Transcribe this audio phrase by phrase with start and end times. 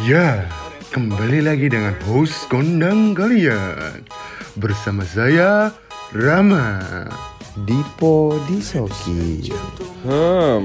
[0.00, 0.48] Ya,
[0.96, 4.00] kembali lagi dengan host kondang kalian
[4.56, 5.76] Bersama saya,
[6.16, 6.80] Rama
[7.68, 9.52] Dipo Disoki
[10.00, 10.64] Hmm,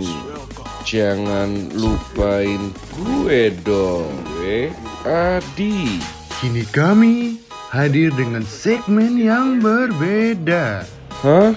[0.88, 4.72] jangan lupain gue dong, eh,
[5.04, 6.00] Adi.
[6.40, 7.44] Kini kami
[7.76, 10.88] hadir dengan segmen yang berbeda
[11.28, 11.52] Hah?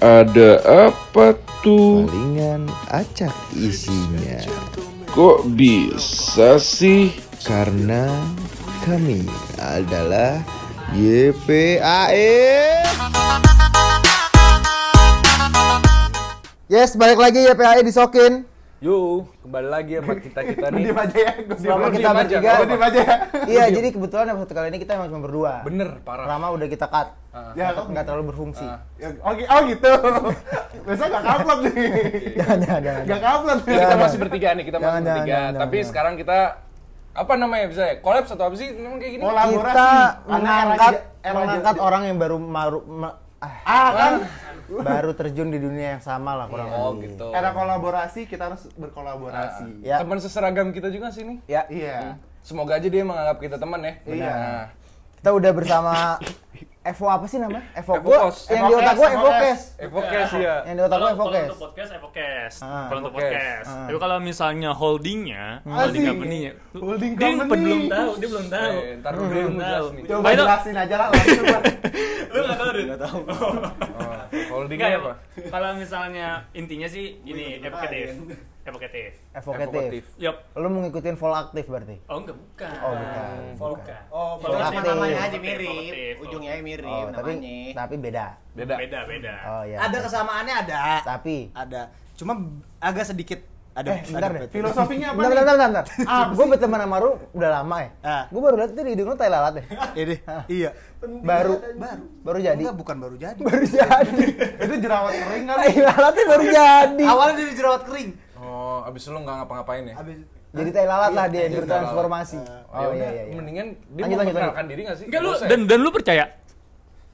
[0.00, 2.08] Ada apa tuh?
[2.08, 4.40] Palingan acak isinya
[5.12, 7.12] Kok bisa sih?
[7.44, 8.16] Karena
[8.80, 9.28] kami
[9.60, 10.40] adalah
[10.96, 12.32] YPAE
[16.72, 18.48] Yes, balik lagi ya PAE disokin.
[18.82, 20.82] Yuk, kembali lagi sama kita-kita nih.
[20.82, 22.38] Diem aja ya, gue Selama diem kita aja, bertiga.
[22.42, 23.16] nggak diem aja ya.
[23.44, 25.52] Iya, jadi kebetulan episode kali ini kita emang cuma berdua.
[25.62, 26.26] Bener, parah.
[26.26, 27.08] Rama udah kita cut.
[27.54, 28.66] Ya, Nggak- nggak terlalu berfungsi.
[28.98, 29.90] Ya, Oh, oh gitu.
[30.84, 31.74] Biasa gak upload nih.
[32.42, 33.02] Jangan, jangan, jangan.
[33.06, 33.70] Gak upload nih.
[33.70, 33.98] Kita Jangan.
[34.02, 35.22] masih bertiga nih, kita masih bertiga.
[35.30, 35.88] jangan, Tapi jangan.
[35.88, 36.38] sekarang kita
[37.12, 37.94] apa namanya bisa ya?
[37.96, 38.68] Collapse atau apa sih?
[38.68, 39.22] Memang kayak gini?
[39.22, 39.70] Kolaborasi.
[39.70, 39.90] Kita
[40.26, 40.94] mengangkat
[41.24, 44.12] mengangkat orang yang baru maru, ma- ah, Ah kan.
[44.68, 47.14] Baru terjun di dunia yang sama lah kurang Oh, lebih.
[47.14, 47.30] gitu.
[47.30, 49.82] Era kolaborasi kita harus berkolaborasi.
[49.82, 49.98] Ya.
[49.98, 51.38] Teman seseragam kita juga sih nih.
[51.46, 52.16] Ya, Iya.
[52.42, 53.94] Semoga aja dia menganggap kita teman ya.
[54.04, 54.26] Iya.
[54.26, 54.62] Nah,
[55.16, 55.94] kita udah bersama
[56.82, 57.62] Evo apa sih namanya?
[57.72, 58.10] Evo Evo
[58.50, 59.60] yang di otak gua Evo Kes.
[59.78, 60.54] Evokes ya.
[60.66, 61.46] Yang di otak gua Kalau Evo kalau Kes.
[61.46, 62.56] untuk podcast, Evocast.
[62.58, 63.68] Ah, kalau untuk podcast.
[63.70, 63.86] Ah.
[63.86, 66.10] Tapi kalau misalnya holdingnya, holding Asik.
[66.10, 67.62] company-nya, Holding dia company.
[67.62, 68.74] belum tahu, dia belum tahu.
[68.74, 69.84] Eh, ntar dulu belum tahu.
[70.10, 71.46] Coba jelasin aja lah langsung.
[72.32, 72.84] Lu nggak tahu, Dut?
[72.84, 73.18] Nggak tahu.
[74.32, 75.12] Oh, holdingnya Enggak, apa?
[75.52, 78.16] Kalau misalnya intinya sih ini evokatif.
[78.62, 79.12] Evokatif.
[79.32, 80.04] Evokatif.
[80.16, 80.36] Yup.
[80.54, 81.98] Lu mau ngikutin vol aktif berarti?
[82.06, 82.70] Oh enggak, bukan.
[82.78, 83.36] Oh, bukan.
[83.58, 84.02] Bukan.
[84.08, 84.78] Oh, Volaktif.
[84.78, 87.74] kalau namanya aja mirip, ujungnya mirip Oh, tapi namanya.
[87.76, 88.26] tapi beda.
[88.52, 88.74] Beda.
[88.76, 89.34] Beda, beda.
[89.44, 89.76] Oh ya.
[89.80, 90.80] Ada kesamaannya ada.
[91.02, 91.82] Tapi Ada.
[92.14, 92.32] Cuma
[92.78, 93.40] agak sedikit
[93.72, 94.40] ada Eh, bentar ada deh.
[94.44, 94.52] beda.
[94.52, 95.38] Filosofinya apa Bentar, nih?
[95.40, 96.26] bentar, bentar, bentar.
[96.30, 97.90] gue berteman sama Ru udah lama ya.
[98.00, 98.22] Ah.
[98.28, 99.64] Gue baru lihat tuh di hidung lu tai lalat ya.
[100.00, 100.16] Ini,
[100.46, 100.70] iya.
[101.02, 101.98] Baru, Baru.
[102.22, 102.62] baru jadi.
[102.62, 103.40] Enggak, bukan baru jadi.
[103.42, 104.22] Baru jadi.
[104.54, 105.56] Itu jerawat kering kan?
[105.58, 107.04] Tai lalatnya baru jadi.
[107.04, 108.10] Awalnya dari jerawat kering.
[108.82, 109.94] Oh, abis lu nggak ngapa-ngapain ya?
[109.94, 110.16] Habis
[110.52, 112.36] Jadi tai lalat lah dia Iya, bertransformasi.
[112.36, 113.32] Ya Oh udah, iya iya iya.
[113.32, 115.06] Mendingan dia Lanjut, mau lanjut, memperkenalkan diri nggak sih?
[115.06, 115.46] Enggak lu ya?
[115.46, 116.24] dan dan lu percaya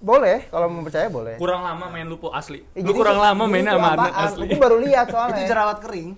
[0.01, 1.34] Boleh kalau mau percaya boleh.
[1.37, 2.62] kurang lama main lupo asli.
[2.73, 4.12] Eh, Lu kurang itu- lama main itu sama apaan?
[4.25, 4.47] asli.
[4.47, 5.45] Gue baru lihat itu soalnya.
[5.45, 6.09] jerawat kering.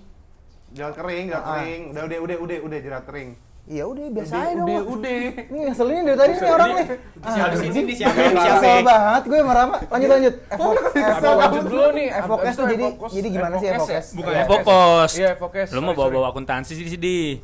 [0.71, 1.51] Jerawat kering, jerawat Ah.
[1.51, 1.81] kering.
[1.89, 3.29] Udah, udah, udah, udah, udah jerawat kering.
[3.71, 4.67] Iya udah biasa aja dong.
[4.67, 5.15] udah, udah.
[5.47, 6.85] Ini ngeselin dari tadi nih orang nih.
[7.23, 8.83] Habis ini disiapin, Kesel disiapin.
[8.83, 9.75] banget gue sama Rama.
[9.87, 10.33] Lanjut lanjut.
[10.45, 12.07] Evo Evo Lanjut dulu nih.
[12.13, 13.11] Evokes tuh jadi Evokes.
[13.13, 13.95] jadi gimana sih Evokes ya?
[13.95, 14.07] Evokes?
[14.11, 15.11] Bukan Iya, Evokos.
[15.15, 15.69] Iya, Evokes.
[15.71, 17.39] Lu mau bawa-bawa akuntansi sih di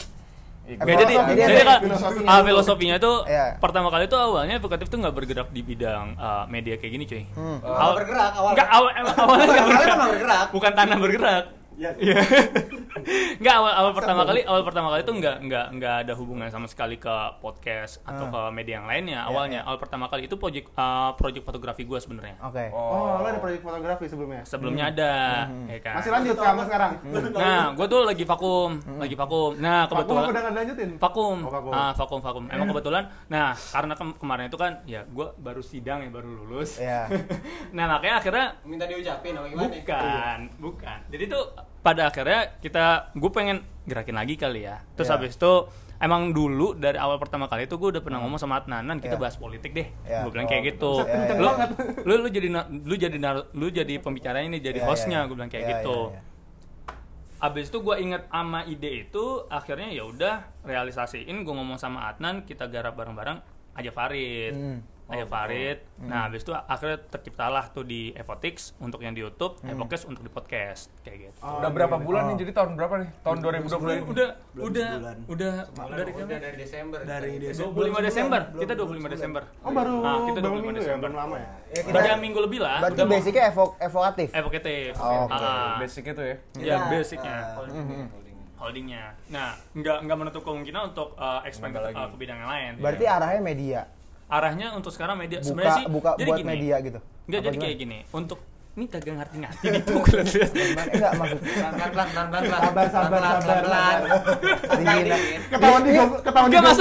[0.67, 3.55] Iya, gua- jadi, jadi kan filosofinya ah, filosofinya tuh Iya.
[3.55, 7.23] pertama kali tuh awalnya evokatif tuh nggak bergerak di bidang uh, media kayak gini cuy.
[7.31, 7.63] Hmm.
[7.63, 8.51] Awal bergerak awal.
[8.51, 9.97] Nggak awal awalnya nggak Awalnya bergerak.
[10.11, 10.45] bergerak.
[10.51, 11.43] Bukan tanah bergerak.
[11.77, 11.91] Iya.
[13.37, 16.65] Nggak awal awal pertama kali awal pertama kali tuh nggak nggak nggak ada hubungan sama
[16.65, 19.61] sekali ke podcast atau ke media yang lainnya awalnya.
[19.63, 22.35] Awal pertama kali itu project uh, project fotografi gue sebenarnya.
[22.41, 22.73] Oke.
[22.73, 24.41] Oh, lo ada proyek fotografi sebelumnya?
[24.43, 25.13] Sebelumnya ada,
[25.69, 25.93] ya kan.
[26.01, 26.91] Masih lanjut sama sekarang?
[27.37, 29.51] Nah, gue tuh lagi vakum, lagi vakum.
[29.61, 30.89] Nah, Aku kebetulan udah nggak lanjutin?
[30.97, 31.37] vakum.
[31.45, 31.71] Oh, vakum.
[31.71, 32.43] Ah, vakum, vakum.
[32.49, 33.03] Emang kebetulan.
[33.29, 36.81] Nah, karena kem- kemarin itu kan ya gue baru sidang ya, baru lulus.
[36.81, 37.05] Iya.
[37.77, 39.69] nah, makanya akhirnya Minta diucapin apa gimana?
[39.69, 40.97] bukan, bukan.
[41.13, 41.43] Jadi tuh
[41.87, 44.83] pada akhirnya kita gue pengen gerakin lagi kali ya.
[44.93, 45.15] Terus Iya.
[45.15, 45.53] habis itu
[45.97, 49.15] emang dulu dari awal pertama kali itu gue udah pernah ngomong sama Adnan, "Nan, kita
[49.15, 49.21] Iya.
[49.23, 49.87] bahas politik deh.
[50.03, 50.27] Iya.
[50.27, 50.91] Gue bilang Oh, kayak gitu.
[50.99, 51.69] Buset, kenceng Lu, banget.
[52.03, 52.47] lu lu jadi
[52.83, 53.17] lu jadi
[53.55, 55.27] lu jadi pembicaranya ini jadi Iya, iya, hostnya, iya.
[55.31, 55.97] gue bilang kayak Iya, gitu.
[56.03, 56.21] iya, iya.
[57.37, 61.45] Abis itu gue inget sama ide itu, akhirnya ya udah realisasiin.
[61.45, 63.39] Gue ngomong sama Adnan, kita garap bareng-bareng.
[63.77, 64.79] Aja Farid, Hmm.
[65.07, 65.77] Aja Farid.
[66.03, 70.31] Nah, abis itu akhirnya terciptalah tuh di Evotix untuk yang di YouTube, Evokes untuk di
[70.31, 71.39] podcast, kayak gitu.
[71.39, 72.43] Udah berapa bulan nih?
[72.43, 73.09] Jadi tahun berapa nih?
[73.23, 74.03] Tahun 2020 ini?
[74.03, 74.27] Udah,
[74.59, 75.17] udah, sebulan.
[75.31, 75.51] udah,
[75.95, 76.99] dari Udah dari Desember.
[77.07, 78.41] Dari 25 Desember.
[78.51, 79.43] Kita 25 Desember.
[79.63, 80.79] Oh, baru Nah, kita berapa 25 minggu ya?
[80.83, 81.07] Desember.
[81.07, 81.47] Belum lama ya?
[81.87, 82.77] Udah tiga minggu lebih lah.
[82.83, 84.27] Berarti udah basicnya evo evokatif.
[84.35, 84.91] evokatif.
[84.99, 85.33] Oh, oke.
[85.39, 86.35] Ah, Basic itu ya.
[86.59, 87.37] ya basicnya.
[87.71, 88.27] Mhm.
[88.57, 89.13] holdingnya.
[89.29, 92.71] Nah, nggak nggak menutup kemungkinan untuk uh, expand ke, uh, ke bidang yang lain.
[92.81, 93.81] Berarti arahnya media.
[94.27, 96.49] Arahnya untuk sekarang media Buka sebenarnya sih buka jadi buat gini.
[96.49, 96.99] media gitu.
[97.25, 97.63] Nggak Apa jadi gimana?
[97.63, 97.97] kayak gini.
[98.11, 98.39] Untuk
[98.77, 100.51] ini kagak ngerti-ngerti dipukul lihat.
[100.53, 100.89] Gimana?
[100.91, 102.41] Enggak maksud Pelan pelan pelan pelan.
[102.45, 103.99] Sabar, sabar, Pelan, pelan, sabar, pelan.
[104.77, 105.05] Dingin.
[105.49, 105.91] Ketahuan di
[106.21, 106.75] ketahuan di kan.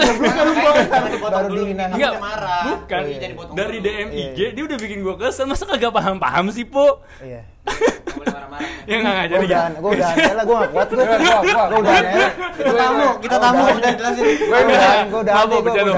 [1.16, 1.76] Baru dingin.
[1.88, 2.62] Enggak, marah.
[2.68, 3.02] bukan.
[3.06, 3.18] Iya,
[3.54, 3.76] Dari.
[3.78, 4.48] DM Iya, IG iya.
[4.52, 5.46] dia udah bikin gua kesel.
[5.46, 7.00] Masa kagak paham-paham sih, Po?
[7.18, 7.55] Iya.
[7.66, 8.68] Nggak boleh marah-marah.
[8.86, 10.88] Ya enggak Gue ngajar udah, gue udah aneh lah, gue gak kuat.
[10.88, 11.64] Gua, gua, gua.
[11.66, 12.28] Gue udah aneh.
[12.56, 14.24] Kita tamu, kita tamu udah jelasin.
[14.24, 15.92] Gue udah, gue udah aneh, bercanda,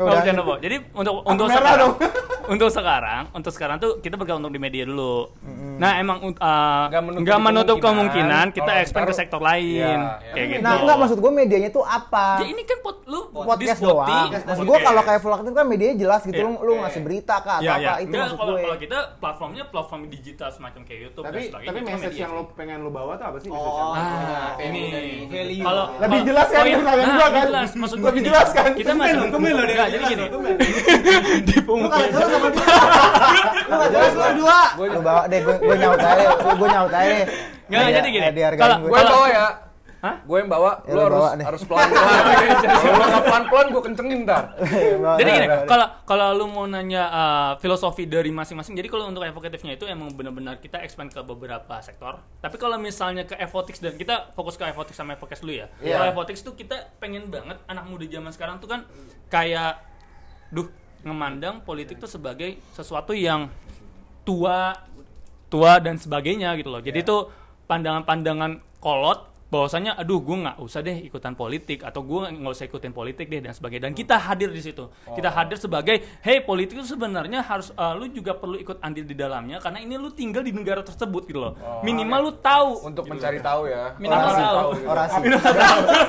[0.00, 0.42] udah bercanda.
[0.42, 0.54] Po.
[0.58, 1.90] Jadi untuk untuk sekarang
[2.50, 5.30] untuk sekarang, untuk sekarang tuh kita bergantung di media dulu.
[5.80, 6.86] Nah, emang uh,
[7.22, 9.96] Nggak menutup kemungkinan kita expand ke sektor lain.
[9.96, 10.34] Iya.
[10.34, 10.64] Kayak gitu.
[10.66, 12.42] Nah, enggak maksud gue medianya tuh apa?
[12.42, 14.28] Ya ini kan pot lu podcast di doang.
[14.30, 16.46] Maksud gue kalau kayak vlog itu kan medianya jelas gitu, Iya.
[16.46, 17.92] lu, lu ngasih berita kah atau Ya, apa ya.
[17.96, 18.60] itu Enggak, maksud kalau gue.
[18.60, 21.68] kalau kita platformnya platform digital semacam kayak YouTube Tapi dan sebagainya.
[21.68, 23.48] tapi kan message media yang lo pengen lo bawa tuh apa sih?
[23.48, 24.74] Oh, yang- Ah, value
[25.30, 26.76] ini kalau Lebih jelas kan iya.
[26.76, 27.44] pertanyaan Nah, gua kan?
[27.46, 27.68] jelas.
[27.72, 28.70] Maksud gua Lebih jelas kan?
[28.72, 30.24] Kita masih Tumben lo, Enggak, nggak jadi gini.
[31.46, 32.74] Di Lu kalau jelas sama dia.
[33.62, 34.60] Lu nggak jelas lu berdua.
[34.90, 37.26] Lu bawa deh, gue gue nyaut aja, gue gue nyaut aja deh.
[37.70, 38.26] Nggak, Biar- jadi gini.
[38.56, 38.90] Kalau- gue.
[38.90, 39.46] Gue bawa ya.
[40.00, 40.16] Hah?
[40.24, 41.44] Gue yang bawa, Ya, lu lu harus bawa deh.
[41.44, 42.24] harus pelan-pelan.
[42.80, 44.44] Kalau nggak pelan-pelan gue kencengin ntar.
[45.04, 49.20] Bawa Jadi gini, kalau kalau lu mau nanya uh, filosofi dari masing-masing, jadi kalau untuk
[49.20, 52.16] evokatifnya itu emang benar-benar kita expand ke beberapa sektor.
[52.40, 55.66] Tapi kalau misalnya ke evotics dan kita fokus ke evotics sama evokes dulu ya.
[55.84, 56.00] Iya.
[56.00, 58.80] Kalau evotics tuh kita pengen banget anak muda zaman sekarang tuh kan
[59.28, 59.84] kayak
[60.48, 60.68] duh
[61.04, 63.52] ngemandang politik tuh sebagai sesuatu yang
[64.24, 64.76] tua
[65.52, 66.80] tua dan sebagainya gitu loh.
[66.80, 67.28] Jadi tuh
[67.68, 72.94] pandangan-pandangan kolot bahwasanya aduh gue nggak usah deh ikutan politik atau gue nggak usah ikutin
[72.94, 73.90] politik deh dan sebagainya.
[73.90, 74.86] Dan kita hadir di situ.
[75.10, 79.18] Kita hadir sebagai hey politik itu sebenarnya harus uh, lu juga perlu ikut andil di
[79.18, 81.58] dalamnya karena ini lu tinggal di negara tersebut gitu loh.
[81.82, 82.86] Minimal lu tahu.
[82.86, 83.98] Untuk mencari tahu ya.
[83.98, 84.70] minimal Orasi, tahu.
[84.86, 85.20] Orasi,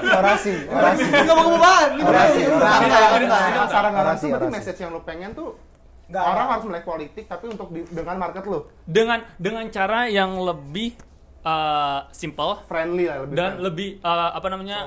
[0.06, 2.92] orasi, orasi, Nggak mau orasi, orasi.
[3.02, 4.54] Saran saran Orasi, berarti orasi.
[4.54, 5.50] message yang lo pengen tuh
[6.12, 10.36] Nggak, orang harus melek politik tapi untuk di- dengan market lo dengan dengan cara yang
[10.44, 10.92] lebih
[11.46, 13.66] uh, simple friendly lah lebih dan friendly.
[13.66, 14.78] lebih uh, apa namanya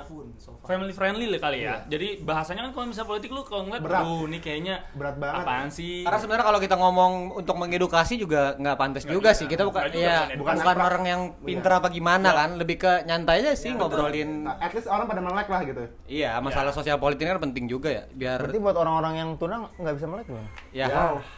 [0.64, 4.00] family friendly lah kali ya jadi bahasanya kan kalau misalnya politik lu kalau ngeliat Berat.
[4.00, 5.44] aduh ini kayaknya Berat banget.
[5.44, 9.44] apaan sih Karena sebenarnya kalau kita ngomong untuk mengedukasi juga nggak pantas juga sih.
[9.44, 12.92] Kita bukan Nggak juga ya bukan bukan, orang yang pinter apa gimana kan, lebih ke
[13.04, 14.48] nyantai aja sih ngobrolin.
[14.48, 17.92] Nah, at least orang pada melek lah gitu Iya, masalah sosial politik kan penting juga
[17.92, 18.04] ya.
[18.08, 20.44] Biar Berarti buat orang-orang yang tunang nggak bisa melek loh.
[20.70, 20.86] ya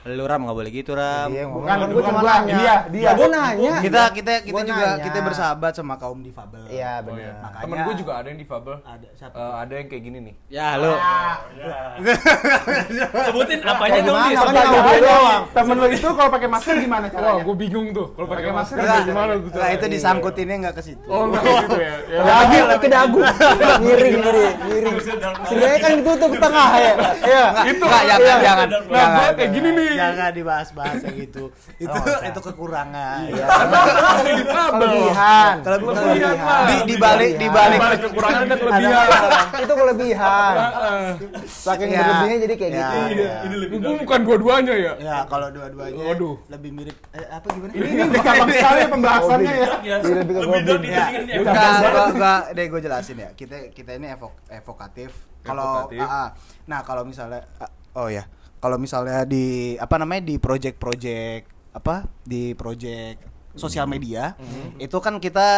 [0.06, 1.28] lu ram nggak boleh gitu ram.
[1.28, 3.08] Iya, Bukan, bukan gua, dia, dia.
[3.16, 3.74] Gue nanya.
[3.82, 5.04] kita kita kita juga nanya.
[5.04, 6.64] kita bersahabat sama kaum difabel.
[6.68, 7.34] Iya benar.
[7.42, 8.74] Makanya Temen gue juga ada yang difabel.
[8.84, 9.32] ada siapa?
[9.34, 10.34] Eh, ada yang kayak gini nih.
[10.46, 10.92] Ya lu.
[13.26, 15.00] sebutin apanya dong nih Kan sebutin.
[15.00, 15.42] doang.
[15.50, 17.42] temen lo itu kalau pakai masker gimana caranya?
[17.42, 21.06] gue bingung tuh kalau pakai masker Enggak, gimana enggak, itu disangkutinnya enggak ke situ.
[21.08, 21.94] Oh, enggak gitu ya.
[22.06, 22.20] Ya.
[22.22, 23.20] Dagu, tapi dagu.
[23.80, 24.96] Miring, miring, miring.
[25.48, 26.92] Sebenarnya kan ditutup setengah ya.
[27.24, 27.44] Iya.
[27.66, 28.66] itu enggak jangan jangan.
[28.68, 29.16] Nah, jangan.
[29.16, 29.90] gua kayak gini nih.
[29.96, 31.44] Jangan dibahas-bahas kayak gitu.
[31.80, 33.20] Itu itu kekurangan.
[33.32, 33.46] Iya.
[34.76, 35.54] Kelebihan.
[35.64, 36.36] Kelebihan.
[36.68, 39.05] Di di balik di balik kekurangan dan Ada- kelebihan.
[39.56, 40.54] Itu kelebihan.
[41.46, 42.00] Saking Ya.
[42.00, 43.22] berlebihnya jadi kayak Ya, gitu.
[43.22, 43.36] ya.
[43.78, 44.92] Gue bukan dua-duanya ya.
[44.98, 46.36] Ya, kalau dua-duanya Waduh.
[46.48, 47.72] lebih mirip eh, apa gimana?
[47.72, 49.68] Ini ini gampang sekali pembahasannya ya.
[50.02, 50.80] Lebih ke goblin.
[50.84, 51.04] ya,
[51.36, 53.30] enggak, enggak, deh gue jelasin ya.
[53.32, 55.10] Kita kita ini evok, evokatif.
[55.40, 56.02] Kalau Evokatif.
[56.02, 56.28] ah, ah.
[56.64, 58.26] nah kalau misalnya ah, oh ya,
[58.56, 64.36] kalau misalnya di apa namanya di project-project apa di project sosial media
[64.76, 65.48] itu kan kita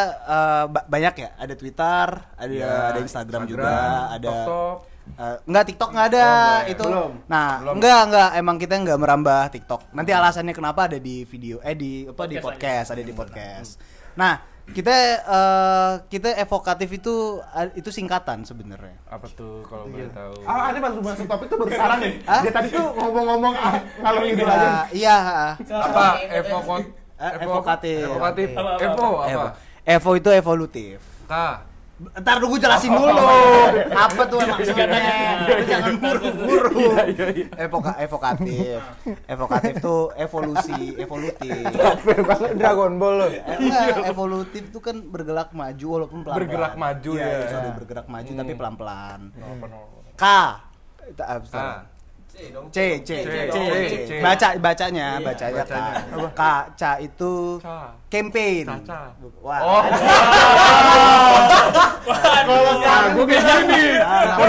[0.67, 3.75] ba- banyak ya ada Twitter ada Ya, ada Instagram, Instagram, juga
[4.09, 4.77] ada TikTok.
[5.09, 6.69] Eh, enggak TikTok enggak ada Oh, ya?
[6.69, 6.85] itu.
[6.85, 7.12] Belum.
[7.27, 9.81] Nah, enggak enggak emang kita enggak merambah TikTok.
[9.91, 13.71] Nanti alasannya kenapa ada di video eh di apa di Podcast podcast, ada di podcast.
[14.15, 14.35] Nah,
[14.69, 14.93] kita
[15.25, 17.41] eh, kita evokatif itu
[17.73, 19.00] itu singkatan sebenarnya.
[19.09, 20.45] Apa tuh kalau boleh tahu?
[20.45, 22.12] Ah, ada baru masuk topik tuh baru sekarang nih.
[22.45, 24.71] Dia tadi tuh ngomong-ngomong ah, ngalor ngidul Iya, aja.
[24.93, 25.19] iya.
[25.73, 26.06] Apa?
[26.37, 28.05] Evokot Eh, evokatif.
[28.05, 28.49] Evokatif.
[28.53, 29.43] Apa, Evo Evo.
[29.43, 29.50] apa?
[29.85, 30.99] Evo itu evolutif.
[31.25, 31.35] K.
[31.99, 33.11] Ntar dulu jelasin dulu.
[33.90, 35.02] Apa tuh maksudnya?
[35.66, 36.78] Jangan buru-buru.
[37.59, 38.78] Evoka evokatif.
[39.26, 41.59] Evokatif tuh evolusi, evolutif.
[42.54, 43.26] Dragon Ball lo.
[43.26, 43.42] Eh,
[44.07, 46.38] evolutif tuh kan bergerak maju walaupun pelan-pelan.
[46.38, 47.71] Bergerak maju Iya, ya.
[47.75, 48.61] bergerak maju tapi Hmm.
[48.62, 49.21] pelan-pelan.
[49.35, 49.54] Oh,
[50.14, 50.25] K.
[51.19, 51.57] Apa, K.
[52.38, 52.66] C dong.
[52.71, 53.11] C, C,
[54.07, 54.23] C.
[54.23, 55.75] Baca bacanya, Iya, bacanya K.
[56.38, 56.42] K,
[56.78, 57.99] C itu Ca.
[58.07, 58.64] campaign.
[59.42, 59.61] Wah.
[59.66, 59.83] Oh.
[62.07, 63.83] Kalau gue kayak gini.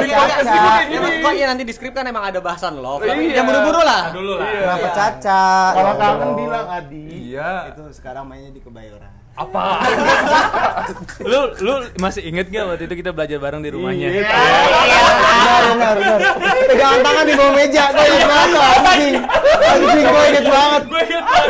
[0.06, 1.18] Ya, gini.
[1.26, 3.02] kok ya nanti di skrip kan emang ada bahasan love.
[3.02, 3.42] Iya.
[3.42, 4.14] Yang buru-buru lah.
[4.14, 5.46] dulu lah Kenapa Caca?
[5.74, 7.34] Kalau kangen bilang Adi.
[7.34, 7.74] Iya.
[7.74, 9.19] Itu sekarang mainnya di Kebayoran.
[9.40, 9.64] Apa
[11.32, 14.28] lu lu masih inget gak waktu itu kita belajar bareng di rumahnya Iya.
[14.30, 16.20] Benar, benar, benar.
[16.66, 17.84] Pegangan tangan di bawah meja.
[17.90, 19.16] Gue inget banget tuh, anjing.
[19.60, 20.82] Anjing, gue inget banget.
[20.84, 21.46] gue inget banget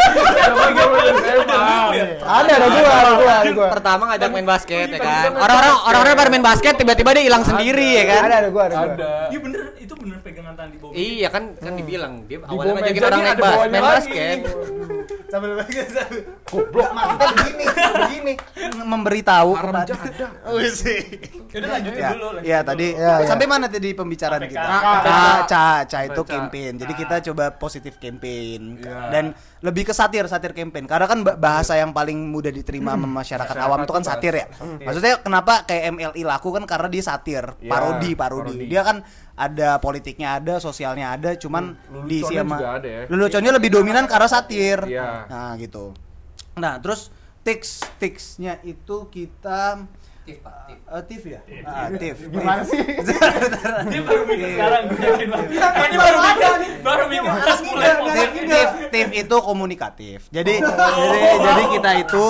[2.20, 3.68] Ada, ada gua, ada gua.
[3.70, 5.30] Pertama ngajak main basket ya kan.
[5.34, 8.22] Orang-orang orang-orang pada main basket tiba-tiba dia hilang sendiri ya kan.
[8.24, 8.76] Ada, ada gua, ada.
[8.80, 9.12] Ada.
[9.30, 12.74] iya bener itu bener pegangan tangan di bawah Iya kan kan dibilang dia Di awalnya
[12.76, 13.90] ngajakin orang naik bas, main lagi.
[13.90, 14.40] basket.
[15.30, 15.62] sambil
[16.44, 18.34] goblok maksudnya begini begini
[18.80, 19.94] memberitahu kepada
[20.46, 21.00] oh sih
[21.50, 22.28] Udah lanjutin ya, dulu.
[22.32, 22.70] lanjutin ya dulu.
[22.70, 23.26] tadi Ya, ya.
[23.26, 24.78] sampai mana tadi pembicaraan kita K.
[25.02, 26.30] ca ca ca itu Ca.
[26.30, 28.98] campaign jadi kita coba positif campaign Iya.
[29.10, 29.26] dan
[29.60, 33.56] lebih ke satir satir campaign karena kan ba- bahasa yang paling mudah diterima sama masyarakat
[33.58, 34.46] awam itu kan satir ya
[34.80, 38.66] maksudnya kenapa kayak MLI laku kan karena dia satir Iya, parodi parodi parodi.
[38.66, 38.98] dia kan
[39.34, 43.00] ada politiknya ada sosialnya ada cuman diisi Leluconnya sama ya.
[43.08, 45.26] leluconnya lebih dominan karena satir Iya.
[45.26, 45.96] nah gitu
[46.54, 47.08] nah terus
[47.50, 49.90] tips tipsnya itu kita
[50.30, 51.42] Eh, tip ya?
[51.66, 52.14] Ah, tip.
[52.22, 52.78] Gimana sih?
[53.90, 55.50] Dia baru bikin sekarang gue yakin banget.
[55.50, 57.88] Ini baru bikin, baru pas mulai.
[57.90, 58.46] Tip, podcast.
[58.46, 60.20] tip, tip itu komunikatif.
[60.30, 62.26] Jadi jadi jadi kita itu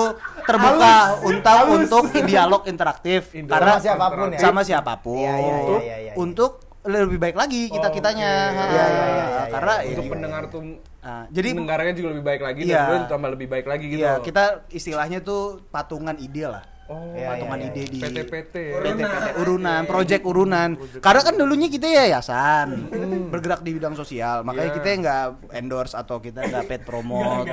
[0.48, 0.96] terbuka
[1.28, 4.38] untuk untuk dialog interaktif karena Sama siapa pun ya?
[4.40, 5.20] Sama siapa pun.
[5.20, 6.12] Iya, iya, iya, iya, iya.
[6.16, 8.32] Untuk lebih baik lagi kita kitanya.
[8.48, 8.56] Oke.
[8.56, 10.62] Iya, iya, iya, iya, Karena iya, Untuk ini- pendengar tuh
[11.00, 12.84] Ah, jadi pendengarnya juga lebih baik lagi Iya.
[12.86, 14.00] dan tambah lebih baik lagi gitu.
[14.00, 16.60] Iya, kita istilahnya tuh patungan ide lah.
[16.86, 18.54] Oh, Iya, patungan iya, ide di PT-PT.
[18.76, 20.68] PT-PT urunan, project urunan.
[20.98, 22.90] Karena kan dulunya kita yayasan,
[23.28, 24.76] bergerak di bidang sosial, makanya Iya.
[24.76, 27.48] kita nggak endorse atau kita nggak paid promote.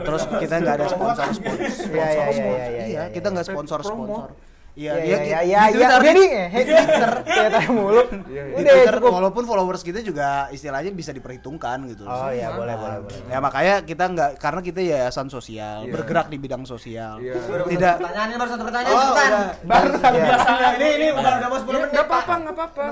[0.00, 1.58] Terus kita nggak ada sponsor sponsor.
[1.92, 4.28] Iya, iya, iya, iya, iya, Iya, kita nggak sponsor sponsor.
[4.70, 5.88] Iya, Iya, iya, iya, iya, iya.
[5.90, 6.24] tapi- Jadi,
[6.62, 8.02] Twitter, Twitter mulu.
[8.30, 9.10] Iya, di Udah Twitter, cukup.
[9.12, 12.02] walaupun followers kita juga istilahnya bisa diperhitungkan gitu.
[12.02, 13.18] Oh iya, boleh, boleh, boleh.
[13.26, 15.92] Ya makanya kita nggak karena kita yayasan sosial, Iya.
[15.92, 17.18] bergerak di bidang sosial.
[17.18, 17.34] Iya.
[17.66, 19.28] Tidak Pertanyaannya baru satu pertanyaan Oh, cepetan.
[19.28, 19.48] udah.
[19.60, 21.90] Baru Biasa ini ini bukan udah mau 10 menit.
[21.90, 22.82] Enggak apa-apa, enggak apa-apa.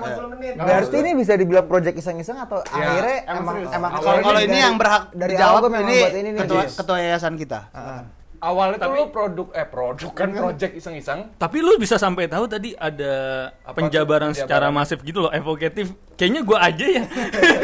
[0.59, 5.35] Berarti ini bisa dibilang project iseng-iseng atau akhirnya emang emang Kalau ini yang berhak dari
[5.39, 6.35] memang ini,
[6.75, 7.71] ketua yayasan kita.
[8.39, 11.35] Awalnya tuh lu produk eh produk kan project iseng-iseng.
[11.41, 14.87] Tapi lu bisa sampai tahu tadi ada Apa penjabaran secara penjabaran?
[14.87, 15.91] masif gitu loh, evokatif.
[16.15, 17.03] Kayaknya gua aja ya.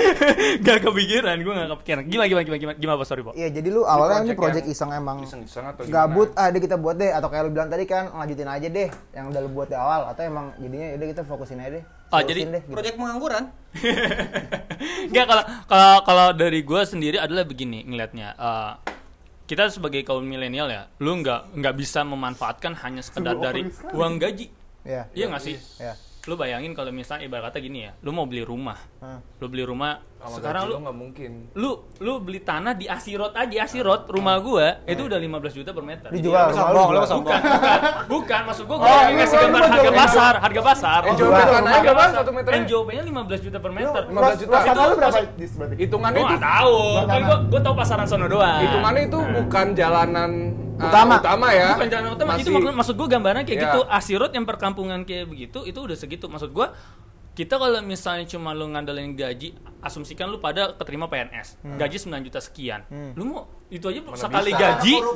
[0.67, 2.03] gak kepikiran, gua gak kepikiran.
[2.07, 3.35] Gimana gimana gimana gimana, gimana sorry, Pak.
[3.39, 6.79] Iya, jadi lu awalnya ini project project iseng emang Iseng-iseng atau gabut ah deh kita
[6.79, 9.67] buat deh atau kayak lu bilang tadi kan lanjutin aja deh yang udah lu buat
[9.67, 11.85] di awal atau emang jadinya udah kita fokusin aja deh.
[12.15, 12.79] Ah, jadi deh, gitu.
[12.79, 13.51] Proyek pengangguran.
[15.11, 18.29] Enggak kalau kalau kalau dari gua sendiri adalah begini ngelihatnya.
[18.39, 18.73] Eh,
[19.45, 24.49] kita sebagai kaum milenial ya, lu nggak nggak bisa memanfaatkan hanya sekedar dari uang gaji.
[24.85, 25.09] Iya.
[25.13, 25.57] Iya nggak sih?
[25.81, 25.95] Iya.
[26.25, 29.21] Lu bayangin kalau misalnya ibarat kata gini ya, lu mau beli rumah, Hah.
[29.37, 31.31] lu beli rumah, Sama sekarang gaji lu nggak mungkin.
[31.53, 35.85] lu lu beli tanah di Asirot aja Asirot rumah gua itu udah 15 juta per
[35.85, 36.09] meter.
[36.09, 36.57] Dijual Jadi, lu.
[36.57, 37.29] Sombong, lu sombong.
[37.29, 41.01] bukan, bukan, bukan maksud gua gua lagi ngasih gambar harga pasar, harga pasar.
[41.05, 41.45] Eh, jual rumah.
[41.45, 42.17] tanahnya Harga berapa pasar.
[42.25, 42.31] satu?
[42.57, 44.03] NJOP-nya 15 juta per meter.
[44.07, 44.57] 15 juta.
[44.65, 45.19] Lu berapa?
[45.77, 48.61] Hitungannya itu tahu, kan gua gua tahu pasaran sono doang.
[48.61, 50.31] hitungannya itu bukan jalanan
[50.75, 51.15] uh, Utama.
[51.19, 51.75] utama ya.
[51.75, 53.67] Bukan jalan utama, itu Masih- maksud, maksud gue gambarannya kayak Iya.
[53.69, 53.81] gitu.
[53.87, 56.27] Asirot yang perkampungan kayak begitu, itu udah segitu.
[56.27, 56.67] Maksud gue,
[57.35, 59.55] kita kalau misalnya cuma lu ngandelin gaji,
[59.85, 62.83] asumsikan lu pada keterima PNS, gaji 9 juta sekian.
[63.13, 64.61] Lu mau itu aja sekali bisa.
[64.79, 65.11] gaji ada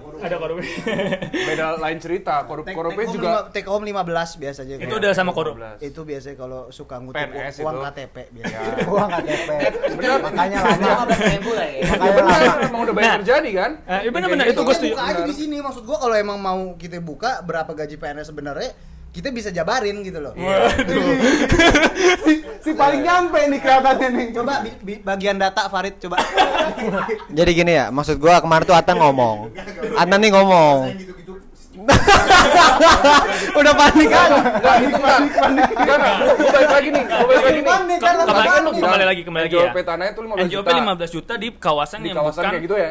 [0.00, 0.22] korup.
[0.22, 0.56] ada korup.
[1.48, 2.34] beda lain cerita.
[2.42, 4.74] Korup-korupnya Take- take juga home lima- take home 15 biasanya.
[4.78, 5.54] itu udah sama korup.
[5.54, 5.82] 15.
[5.84, 7.84] itu biasanya kalau suka ngutip PNS uang itu.
[7.86, 8.70] KTP biasanya.
[8.90, 9.50] Uang KTP.
[9.92, 10.18] Bener.
[10.20, 11.02] Makanya lama.
[11.04, 11.80] 15 ribu lah ya.
[11.82, 12.16] Makanya Ya lama.
[12.16, 13.18] benar, emang udah banyak Nah.
[13.20, 13.70] terjadi kan?
[13.82, 14.66] Eh, iya benar-benar, Kayak itu gitu.
[14.66, 14.92] gua setuju.
[14.92, 18.70] buka aja di sini maksud gua kalau emang mau kita buka berapa gaji PNS sebenarnya
[19.10, 20.30] kita bisa jabarin gitu loh.
[22.20, 22.32] si,
[22.64, 24.26] si paling nyampe nih kelihatannya nih.
[24.30, 26.22] Coba bi- bi- bagian data Farid coba.
[27.38, 29.50] Jadi gini ya, maksud gua kemarin tuh Atan ngomong.
[29.94, 30.78] Atan nih ngomong.
[33.52, 34.28] Udah panik kan?
[34.78, 35.18] Itu enggak.
[35.72, 35.98] Enggak,
[36.36, 37.02] gue balik lagi nih.
[37.02, 37.66] Gue balik lagi nih.
[37.66, 39.62] Panik kan kembali, Kan lu kembali lagi kembali lagi ya.
[39.64, 40.76] NJOP tanahnya tuh 15 NJOP juta.
[40.76, 42.90] 15 juta di kawasan Di yang kawasan bukan kayak gitu ya?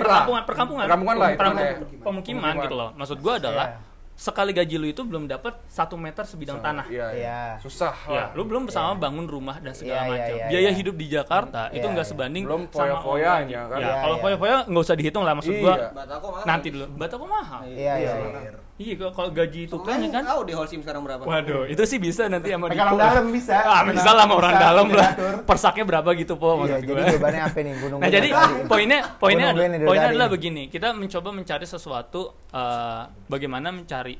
[0.00, 2.54] perkampungan, perkampungan, Perkampungan lah Perkampungan, Pemukiman.
[2.62, 2.90] gitu loh.
[2.94, 3.89] Maksud gua adalah Iya.
[4.20, 6.84] Sekali gaji lu itu belum dapat satu meter sebidang tanah.
[6.92, 7.24] Iya, iya.
[7.24, 7.40] Iya.
[7.64, 8.36] Susah Ya, lah.
[8.36, 10.36] lu belum bersama bangun rumah dan segala Iya, iya, macam.
[10.36, 10.72] iya, Biaya iya.
[10.76, 12.12] hidup di Jakarta itu Iya, nggak iya.
[12.12, 13.78] sebanding Belum sama foya-foyanya, kan?
[13.80, 14.22] Ya, Iya, kalau iya.
[14.22, 15.62] foya-foya nggak usah dihitung lah maksud Iya.
[15.64, 15.74] gua.
[15.96, 16.44] Batako mahal.
[16.44, 16.84] Nanti dulu.
[17.00, 17.60] Batako mahal.
[17.64, 17.92] Iya, iya.
[17.96, 18.12] iya.
[18.44, 18.50] Iya,
[18.96, 20.22] kalau- kalau gaji itu kan kan.
[20.24, 21.20] Tahu di Holcim sekarang berapa?
[21.20, 22.96] Waduh, itu sih bisa nanti sama Dipo.
[22.96, 23.56] dalam bisa.
[23.60, 25.10] Ah, bisa lah sama orang dalam lah.
[25.44, 27.74] Persaknya berapa gitu po Iya, jadi jawabannya apa nih?
[27.76, 28.28] Gunung Nah jadi
[28.64, 29.48] poinnya poinnya
[29.82, 34.16] poinnya adalah begini kita mencoba mencari sesuatu eh, bagaimana mencari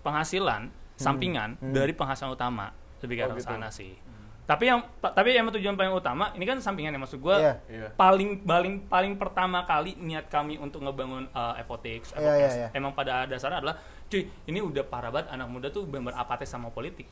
[0.00, 3.48] penghasilan sampingan dari penghasilan utama lebih ke Oh, arah gitu.
[3.50, 3.92] sana sih.
[4.44, 7.54] Tapi yang tapi yang tujuan paling utama ini kan sampingan ya maksud gua Iya.
[7.64, 7.88] Iya.
[7.96, 12.68] paling paling paling pertama kali niat kami untuk ngebangun uh, Evotix, Iya, Evocast, iya, iya.
[12.76, 16.68] emang pada dasarnya adalah cuy ini udah parah banget anak muda tuh benar apatis sama
[16.68, 17.08] politik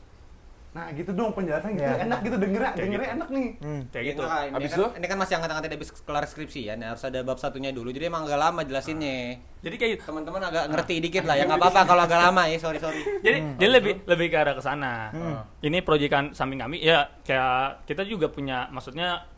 [0.73, 2.01] Nah gitu dong penjelasan gitu Iya.
[2.03, 3.15] enak gitu dengernya, Kayak dengernya gitu.
[3.15, 3.47] enak nih.
[3.87, 4.21] kayak gitu.
[4.21, 4.85] Nah, ini, Habis kan, itu?
[4.89, 6.73] ini kan masih angkatan-angkatan habis kelar skripsi ya.
[6.73, 7.89] Nah, harus ada bab satunya dulu.
[7.89, 9.37] Jadi emang agak lama jelasinnya.
[9.61, 10.03] Jadi kayak gitu.
[10.09, 11.45] Teman-teman agak ngerti dikit lah ya.
[11.45, 12.57] nggak apa-apa kalau agak lama ya.
[12.57, 13.01] Sorry sorry.
[13.25, 15.13] jadi jadi lebih lebih ke arah ke sana.
[15.13, 15.45] Hmm.
[15.61, 19.29] Ini proyekan samping kami ya kayak kita juga punya maksudnya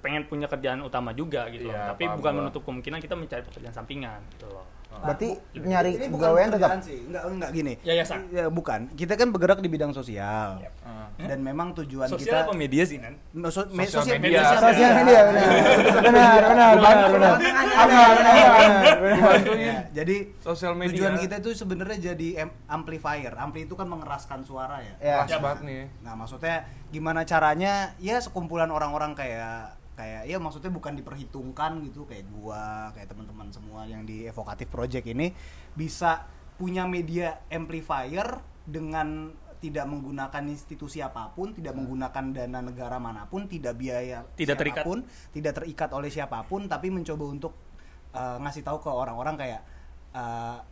[0.00, 1.76] pengen punya kerjaan utama juga gitu loh.
[1.76, 2.38] Iya, Tapi bukan gua.
[2.42, 4.64] menutup kemungkinan kita mencari pekerjaan sampingan gitu loh.
[4.92, 8.20] Berarti ini nyari bukan pegawaian tetap sih enggak enggak gini Yayasan.
[8.28, 10.60] ya bukan kita kan bergerak di bidang sosial
[11.16, 13.14] dan memang tujuan Sosial kita apa media sih, Nan?
[13.48, 14.40] So- me- sosial media.
[14.40, 15.48] media sosial media benar.
[16.00, 17.34] Benar, benar, benar, benar.
[17.36, 19.56] Benar, benar, benar.
[19.58, 20.96] Ya, jadi Sosial media.
[20.96, 23.36] tujuan kita itu sebenarnya jadi am- amplifier.
[23.36, 25.24] Ampli itu kan mengeraskan suara ya.
[25.24, 25.36] Ya.
[25.38, 25.82] Banget nih.
[26.00, 27.92] Nah, maksudnya gimana caranya?
[27.96, 33.84] Ya sekumpulan orang-orang kayak kayak ya maksudnya bukan diperhitungkan gitu kayak gua, kayak teman-teman semua
[33.84, 35.28] yang di Evocative Project ini
[35.76, 36.24] bisa
[36.56, 43.44] punya media amplifier dengan tidak menggunakan institusi apa pun, tidak menggunakan dana negara mana pun,
[43.44, 44.80] tidak biaya Tidak terikat.
[44.80, 44.98] siapa pun,
[45.36, 47.52] tidak terikat oleh siapa pun, tapi mencoba untuk
[48.16, 49.60] uh, ngasih tahu ke orang-orang kayak
[50.16, 50.64] uh,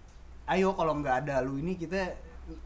[0.49, 2.17] ayo kalau nggak ada lu ini kita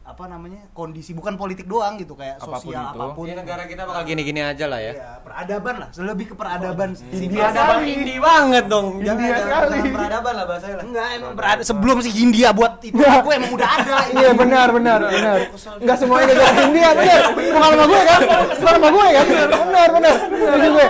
[0.03, 2.91] apa namanya kondisi bukan politik doang gitu kayak Apa pun sosial itu.
[2.93, 4.93] apa pun Ini negara kita bakal gini-gini aja lah ya.
[4.93, 8.87] ya peradaban lah lebih ke peradaban sih India Peradaban indie banget dong.
[8.97, 9.77] India sekali.
[9.85, 10.85] peradaban lah bahasanya lah.
[10.85, 14.99] enggak emang berada sebelum si Hindia buat itu gue emang udah ada Iya benar benar
[15.03, 15.37] benar.
[15.77, 17.21] Enggak semuanya gara India benar.
[17.33, 18.19] Bukan sama gue kan?
[18.53, 19.25] Bukan sama gue kan?
[19.63, 20.13] Benar benar.
[20.23, 20.87] Setuju gue.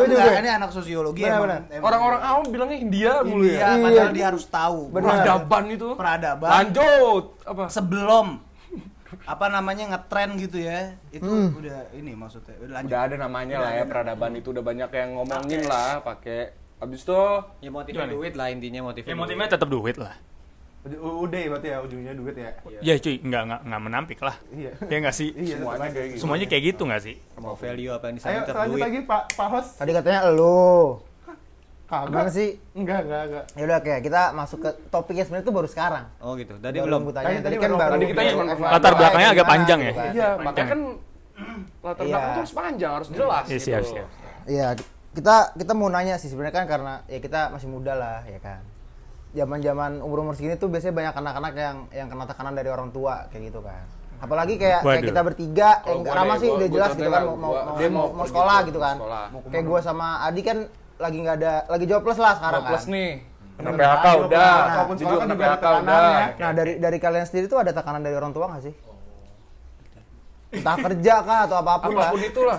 [0.00, 0.40] Setuju Enggak, gue.
[0.40, 1.38] ini anak sosiologi Benar,
[1.68, 3.76] emang, Orang-orang awam bilangnya India mulu ya.
[3.76, 5.04] padahal dia harus tahu Benar.
[5.12, 5.88] Peradaban itu.
[5.94, 7.24] peradaban Lanjut.
[7.44, 7.64] Apa?
[7.68, 8.26] sebelum
[9.26, 13.72] apa namanya ngetren gitu ya itu udah ini maksudnya udah lanjut Udah ada namanya lah
[13.74, 17.20] ya peradaban itu udah banyak yang ngomongin lah pakai abis itu
[17.58, 19.10] Ya motifnya duit lah intinya motifnya.
[19.10, 20.14] Ya motifnya tetap duit lah.
[20.80, 22.50] Udah berarti ya ujungnya duit ya.
[22.80, 24.36] Ya cuy, nggak nggak nggak menampik lah.
[24.48, 24.72] Iya.
[24.82, 25.28] Ya nggak sih?
[25.30, 26.20] Iya, semuanya kayak gitu.
[26.24, 27.14] Semuanya kayak gitu nggak sih?
[27.36, 28.82] Mau value apa yang Ayo disebut lanjut duit.
[28.82, 29.70] lagi Pak Pak Host.
[29.76, 30.70] Tadi katanya elu.
[31.84, 32.30] Kagak.
[32.30, 32.54] sih?
[32.72, 33.44] Enggak, enggak, enggak.
[33.50, 36.04] Ya udah kayak kita masuk ke topiknya sebenarnya itu baru sekarang.
[36.18, 36.54] Oh gitu.
[36.56, 37.00] Tadi belum.
[37.10, 39.92] Tadi- Tadi kan baru- tadi kita cuma Latar belakangnya agak panjang ya?
[40.08, 40.80] Iya, makanya kan
[41.80, 42.08] latar Iya.
[42.08, 43.64] belakang tuh harus panjang, harus jelas Iya gitu.
[43.66, 44.08] siap siap.
[44.46, 44.66] Iya,
[45.10, 48.62] kita kita mau nanya sih sebenarnya kan karena ya kita masih muda lah ya kan.
[49.30, 53.42] Zaman-zaman umur-umur segini tuh biasanya banyak anak-anak yang yang kena tekanan dari orang tua kayak
[53.46, 53.86] gitu kan.
[54.18, 57.08] Apalagi kayak, kayak kita bertiga, yang gua Rama deh, sih gua- udah gua jelas gitu
[57.08, 58.96] kan mau mau, gua- mau, dia mau, mau mau pergi sekolah gitu mau kan.
[58.98, 59.24] sekolah.
[59.48, 60.58] Kayak gue sama Adi kan
[60.98, 62.92] lagi nggak ada lagi jobless lah sekarang Plus kan.
[62.92, 63.12] nih.
[63.56, 64.52] Kena Bener, PHK udah.
[64.60, 66.04] Walaupun Jadi kan kena ada PHK tekanan udah.
[66.10, 66.26] ya.
[66.36, 68.74] Nah dari dari kalian sendiri tuh ada tekanan dari orang tua nggak sih?
[70.50, 72.08] Entah kerja kah atau apa pun, lah.
[72.10, 72.58] Apa pun itulah.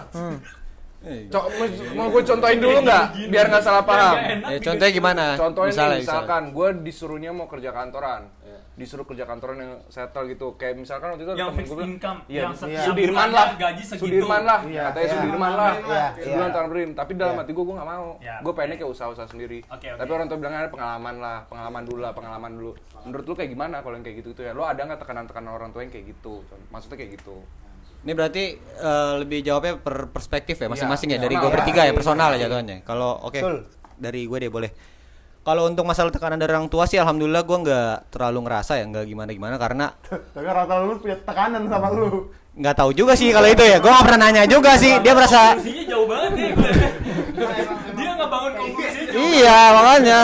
[1.01, 3.05] Co- mau- mau gue contohin dulu nggak?
[3.25, 4.15] Biar nggak salah paham.
[4.45, 5.25] Ya, contohnya gimana?
[5.33, 8.29] Contohnya Misalnya, nih, misalkan gue disuruhnya mau kerja kantoran,
[8.71, 10.53] disuruh kerja kantoran yang settle gitu.
[10.55, 12.69] Kayak misalkan waktu itu Yang temen fixed gua bilang, income, Iya, yang iya.
[12.71, 14.01] yang Sudirman lah, gaji segitu.
[14.05, 15.13] Sudirman lah, Iya, katanya iya.
[15.17, 16.87] Sudirman lah, Iya, sebulan iya.
[16.91, 17.41] Tapi dalam Iya.
[17.41, 18.09] hati gue gue nggak mau.
[18.21, 19.59] Ya, Gue pengennya kayak usaha-usaha sendiri.
[19.67, 19.97] Oke, oke.
[19.97, 22.71] Tapi orang tua bilangnya ada pengalaman lah, pengalaman dulu lah, pengalaman dulu.
[23.01, 24.53] Menurut lu kayak gimana kalau yang kayak gitu tuh ya?
[24.53, 26.45] Lo ada nggak tekanan-tekanan orang tua yang kayak gitu?
[26.69, 27.41] Maksudnya kayak gitu.
[28.01, 31.85] Ini berarti eh, lebih jawabnya per perspektif ya masing-masing Iya, ya dari gue bertiga ya
[31.85, 31.93] iya.
[31.93, 32.81] personal ya jatuhnya.
[32.81, 33.55] Kalau oke Betul.
[33.95, 34.71] dari gue deh boleh.
[35.41, 39.05] Kalau untuk masalah tekanan dari orang tua sih alhamdulillah gue nggak terlalu ngerasa ya nggak
[39.05, 39.85] gimana-gimana karena
[40.33, 42.29] Tapi rata lu punya tekanan sama lu.
[42.51, 43.77] nggak tahu juga sih kalau itu ya.
[43.77, 44.97] Gue nggak pernah nanya juga sih.
[44.99, 46.49] Dia merasa Konklusinya jauh banget nih.
[47.91, 48.99] Dia nggak bangun konklusi.
[49.13, 50.19] iya makanya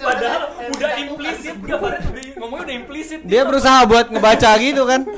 [0.00, 1.78] Padahal udah implisit, udah
[2.36, 3.20] ngomongnya udah implisit.
[3.22, 5.00] dia berusaha buat ngebaca gitu kan.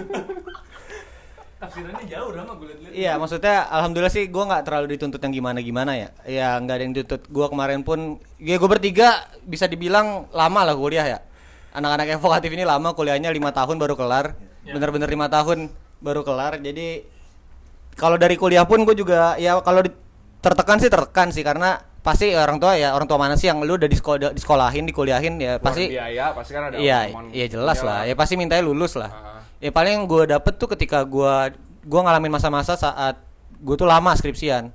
[1.62, 2.90] Tafsirannya jauh Rama gue liat-liat.
[2.90, 6.08] Iya, maksudnya alhamdulillah sih gue nggak terlalu dituntut yang gimana-gimana ya.
[6.26, 7.22] Ya nggak ada yang dituntut.
[7.30, 11.18] Gue kemarin pun, ya gue bertiga bisa dibilang lama lah kuliah ya.
[11.70, 14.34] Anak-anak evokatif ini lama kuliahnya lima tahun baru kelar.
[14.66, 15.70] Bener-bener lima tahun
[16.02, 16.58] baru kelar.
[16.58, 17.06] Jadi
[17.94, 19.86] kalau dari kuliah pun gue juga ya kalau
[20.42, 23.78] tertekan sih tertekan sih karena pasti orang tua ya orang tua mana sih yang lu
[23.78, 27.46] udah di sekolah disekolahin dikuliahin ya Pasti pasti biaya, pasti kan ada Iya, omongan iya
[27.46, 28.00] jelas punya lah.
[28.10, 29.10] Ya pasti mintanya lulus lah.
[29.14, 29.41] Ah.
[29.62, 31.54] Ya paling yang gue dapet tuh ketika gue
[31.86, 33.22] gua ngalamin masa-masa saat
[33.62, 34.74] gue tuh lama skripsian.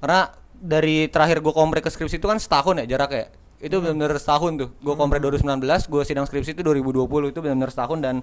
[0.00, 3.28] Karena dari terakhir gue komprek ke skripsi itu kan setahun ya jaraknya.
[3.60, 4.68] Itu benar-benar setahun tuh.
[4.80, 5.60] Gue komprek 2019,
[5.92, 7.04] gue sidang skripsi itu 2020
[7.36, 8.16] itu benar-benar setahun dan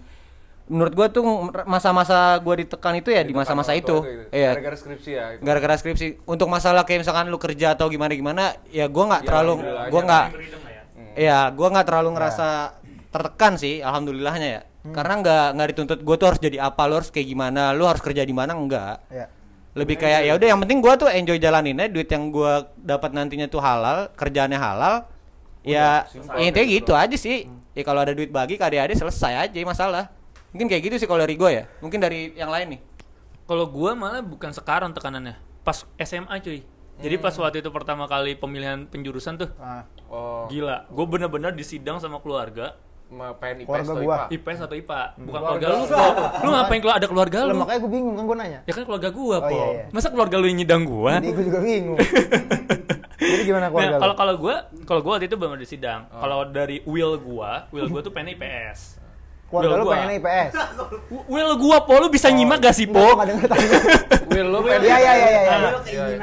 [0.66, 1.22] menurut gue tuh
[1.70, 4.02] masa-masa gue ditekan itu ya di masa-masa itu.
[4.02, 4.26] gitu.
[4.34, 4.58] Iya.
[4.58, 5.26] Gara-gara skripsi ya.
[5.38, 5.42] itu.
[5.46, 6.08] Gara-gara skripsi.
[6.26, 9.54] Untuk masalah kayak misalkan lu kerja atau gimana-gimana, ya gue nggak Ya, terlalu,
[9.94, 10.82] gue nggak ya.
[11.16, 12.76] Iya, gua nggak terlalu ngerasa
[13.08, 14.62] tertekan sih, alhamdulillahnya ya.
[14.94, 18.02] Karena nggak nggak dituntut gua tuh harus jadi apa, lu harus kayak gimana, lu harus
[18.04, 19.02] kerja di mana enggak.
[19.10, 19.26] Ya.
[19.76, 23.50] Lebih kayak ya udah yang penting gua tuh enjoy jalaninnya, duit yang gua dapat nantinya
[23.50, 25.10] tuh halal, kerjaannya halal.
[25.66, 26.06] Ya,
[26.38, 27.50] ya intinya gitu aja sih.
[27.74, 30.14] Ya kalau ada duit bagi ke adik-adik selesai aja masalah.
[30.54, 31.64] Mungkin kayak gitu sih kalau dari gua ya.
[31.82, 32.82] Mungkin dari yang lain nih.
[33.50, 36.62] Kalau gua malah bukan sekarang tekanannya, pas SMA cuy.
[36.96, 39.84] Jadi pas waktu itu pertama kali pemilihan penjurusan tuh, Ah.
[40.08, 40.48] Oh.
[40.48, 40.88] gila.
[40.88, 42.80] Gue bener-bener disidang sama keluarga.
[43.36, 44.16] Pengen IPS Keluarga atau gua.
[44.18, 44.34] IPA?
[44.34, 45.02] IPS atau IPA?
[45.16, 45.78] Bukan Keluarga keluarga lu.
[45.78, 47.58] Lu, lu ngapain kalau ada keluarga Lah, lu?
[47.58, 48.60] makanya gue bingung kan gue nanya.
[48.64, 49.50] Ya kan keluarga gua, Oh, Po.
[49.52, 49.84] iya, iya.
[49.90, 51.12] Masa keluarga lu yang nyidang gua?
[51.16, 51.98] Jadi gue juga bingung.
[53.16, 54.18] Jadi gimana Nah, keluarga kalau lu?
[54.18, 56.02] kalau gua, kalau gua waktu itu belum ada sidang.
[56.10, 56.20] Oh.
[56.20, 59.00] Kalau dari will gua, will gua tuh pengen IPS.
[59.46, 59.94] Keluarga will lu gua.
[59.94, 60.52] pengen IPS.
[61.32, 63.16] Will gua, Po, lu bisa nyimak gak sih, Enggak, gua Po?
[63.16, 63.70] nggak denger tanya.
[64.32, 65.42] Will lu pengen Iya iya iya iya.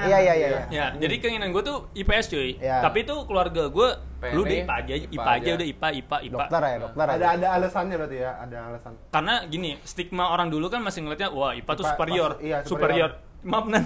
[0.03, 0.49] Iya iya iya.
[0.49, 0.61] iya.
[0.69, 2.59] Ya, jadi keinginan gua tuh IPS cuy.
[2.59, 2.83] Ya.
[2.83, 5.53] Tapi tuh keluarga gua Pengen lu nih, IPA aja, IPA IPA aja aja.
[5.53, 6.35] udah IPA, IPA, IPA.
[6.37, 7.31] Dokter ya, dokter Ada ya.
[7.33, 8.93] ada alasannya berarti ya, ada alasan.
[9.09, 12.31] Karena gini, stigma orang dulu kan masih ngeliatnya wah IPA tuh superior.
[12.33, 13.11] pas- iya, superior.
[13.15, 13.41] superior.
[13.43, 13.85] Maaf nan.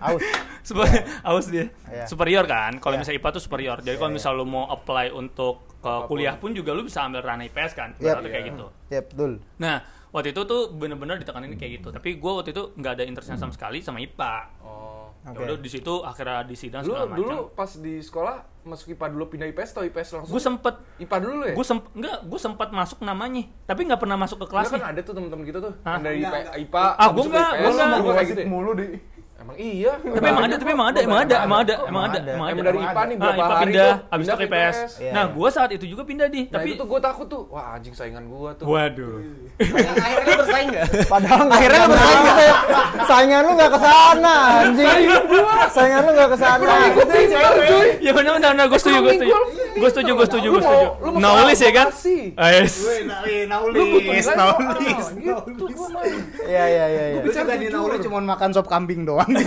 [0.00, 0.22] Aus.
[0.68, 0.86] Super,
[1.22, 1.70] aus dia.
[1.86, 2.04] Iya.
[2.04, 2.76] Superior kan.
[2.76, 3.00] Kalau Iya.
[3.00, 3.76] misalnya IPA tuh superior.
[3.78, 7.44] Jadi kalau misal lu mau apply untuk ke kuliah pun juga lu bisa ambil ranah
[7.44, 7.90] IPS kan.
[7.94, 8.66] Ibaratnya kayak gitu.
[8.88, 9.32] Iya betul.
[9.56, 9.76] Nah,
[10.08, 11.88] waktu itu tuh bener-bener ditekanin kayak gitu.
[11.88, 14.34] Tapi gue waktu itu nggak ada interestnya sama sekali sama IPA.
[14.60, 14.86] Oh.
[15.20, 17.52] Ya udah di situ akhirnya di sidang Lu segala dulu macam.
[17.52, 20.32] pas di sekolah masuk IPA dulu pindah IPS atau IPS langsung?
[20.32, 21.52] Gue sempet IPA dulu ya?
[21.52, 25.00] gue semp enggak gue sempat masuk namanya tapi nggak pernah masuk ke kelasnya kan ada
[25.02, 26.00] tuh temen-temen kita tuh Hah?
[26.00, 27.12] yang dari IPA, IPA Ah, enggak.
[27.12, 28.46] gua kayak Gua gitu ya?
[28.46, 28.86] mulu di
[29.48, 29.92] Emang iya.
[29.96, 32.78] tapi emang ada tapi emang ada emang ada emang ada emang ada emang ada dari
[32.84, 34.76] IPA nih Ah, berapa IPA hari pindah tuh, habis itu ke ke IPS.
[34.76, 35.24] Nah, iya.
[35.32, 38.24] gue saat itu juga pindah di, Nah tapi itu gue takut tuh, wah anjing saingan
[38.28, 38.66] gue tuh.
[38.68, 39.16] waduh.
[40.04, 40.84] Akhirnya bersaing gak?
[41.08, 42.24] Padahal Akhirnya bersaing.
[43.08, 44.88] Saingan lu nggak ke sana anjing.
[45.72, 46.72] Saingan lu nggak ke sana.
[48.04, 49.32] Ya benar benar gue setuju gue setuju.
[49.70, 50.88] Gue setuju gue setuju gue Lu mau- setuju.
[50.98, 51.88] lu mau Naulis ya kan?
[53.68, 55.06] Lu butuh nilai naulis.
[55.68, 56.02] gua mah.
[56.42, 57.20] Iya iya iya iya.
[57.20, 59.28] Gue juga di naulis cuma makan sop kambing doang.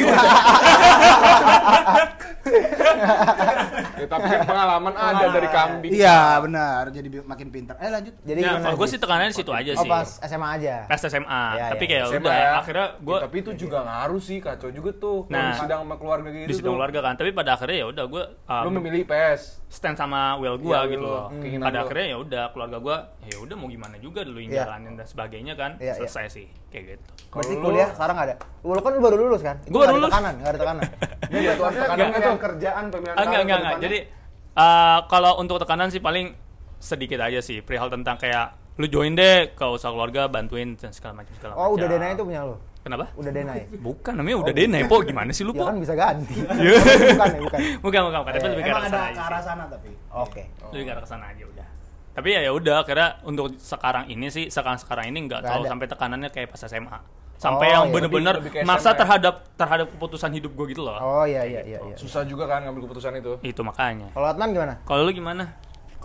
[3.94, 5.92] Ya, tapi kan pengalaman ada dari kambing.
[5.92, 7.76] Iya benar, jadi makin pintar.
[7.78, 8.14] Eh lanjut.
[8.20, 9.90] Jadi Nah, kalau gue sih tekanannya di situ aja Oh sih.
[9.90, 10.76] pas SMA aja.
[10.86, 11.44] Pas SMA.
[11.52, 11.92] Iya, Tapi iya.
[12.02, 12.52] kayak udah ya.
[12.58, 15.26] akhirnya gue Ya, tapi itu juga ngaruh sih, kacau juga tuh.
[15.28, 17.14] Nah, di sidang sama keluarga gitu di sidang keluarga kan.
[17.16, 18.24] Tapi pada akhirnya ya udah gue
[18.66, 19.42] Lu memilih IPS.
[19.72, 21.28] stand sama will gua Iya, gitu loh.
[21.28, 24.52] lo, keinginan Pada akhirnya ya udah keluarga gua ya udah mau gimana juga dulu yang
[24.52, 24.64] Iya.
[24.66, 25.72] jalanin dan sebagainya kan.
[25.76, 25.94] Iya, iya.
[25.98, 27.08] Selesai sih kayak gitu.
[27.30, 28.36] Berarti Kalau lu- kuliah sekarang nggak ada.
[28.62, 29.56] Lu kan lu baru lulus kan?
[29.60, 30.10] Itu Gua baru nggak ada lulus.
[30.10, 30.84] tekanan, nggak ada tekanan.
[31.32, 33.78] Ini batuan tekanan pemilihan kerjaan, pemilihan enggak enggak enggak.
[33.80, 33.98] Jadi
[34.54, 36.28] eh, kalau untuk tekanan sih paling
[36.78, 41.14] sedikit aja sih perihal tentang kayak lu join deh ke usaha keluarga bantuin dan segala
[41.18, 41.76] macam segala Oh macam.
[41.76, 42.56] udah denai itu punya lu?
[42.82, 43.06] Kenapa?
[43.14, 43.62] Udah denai?
[43.72, 45.66] Bukan namanya udah denai po gimana sih lu Ya po?
[45.70, 46.34] kan bisa ganti.
[46.34, 46.76] Iya.
[47.14, 47.60] bukan ya bukan.
[47.80, 49.90] bukan bukan tapi Eh, lebih ke Emang arah ada sana ke aja arah sana tapi.
[50.12, 50.42] Oke.
[50.72, 51.68] Lebih ke arah sana aja udah.
[52.12, 55.72] Tapi ya ya udah akhirnya untuk sekarang ini sih sekarang sekarang ini nggak terlalu ada.
[55.72, 57.00] sampai tekanannya kayak pas SMA.
[57.38, 57.94] Sampai Oh, yang iya.
[57.96, 58.98] bener-bener ke maksa ya.
[58.98, 60.94] terhadap terhadap keputusan hidup gue gitu loh.
[60.96, 61.80] Oh iya iya iya.
[61.80, 61.96] iya.
[61.96, 63.38] Susah juga kan ngambil keputusan itu.
[63.42, 64.10] Itu makanya.
[64.10, 64.74] Kalau Atman gimana?
[64.82, 65.54] Kalau lu gimana?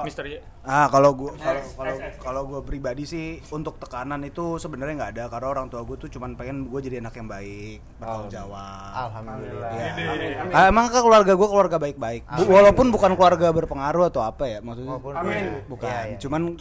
[0.04, 0.36] Mister Y?
[0.66, 5.24] Ah kalau gua kalau kalau kalau gua pribadi sih untuk tekanan itu sebenarnya nggak ada
[5.32, 8.90] karena orang tua gue tuh cuman pengen gue jadi anak yang baik bertanggung jawab.
[8.92, 9.70] Alhamdulillah.
[9.72, 9.92] Ya.
[10.52, 12.22] Ah, emang ke keluarga gue keluarga baik-baik.
[12.44, 14.98] Walaupun bukan keluarga berpengaruh atau apa ya maksudnya.
[14.98, 15.44] Amin.
[15.70, 15.86] Bukan.
[15.86, 16.18] Iya, iya.
[16.20, 16.58] Cuman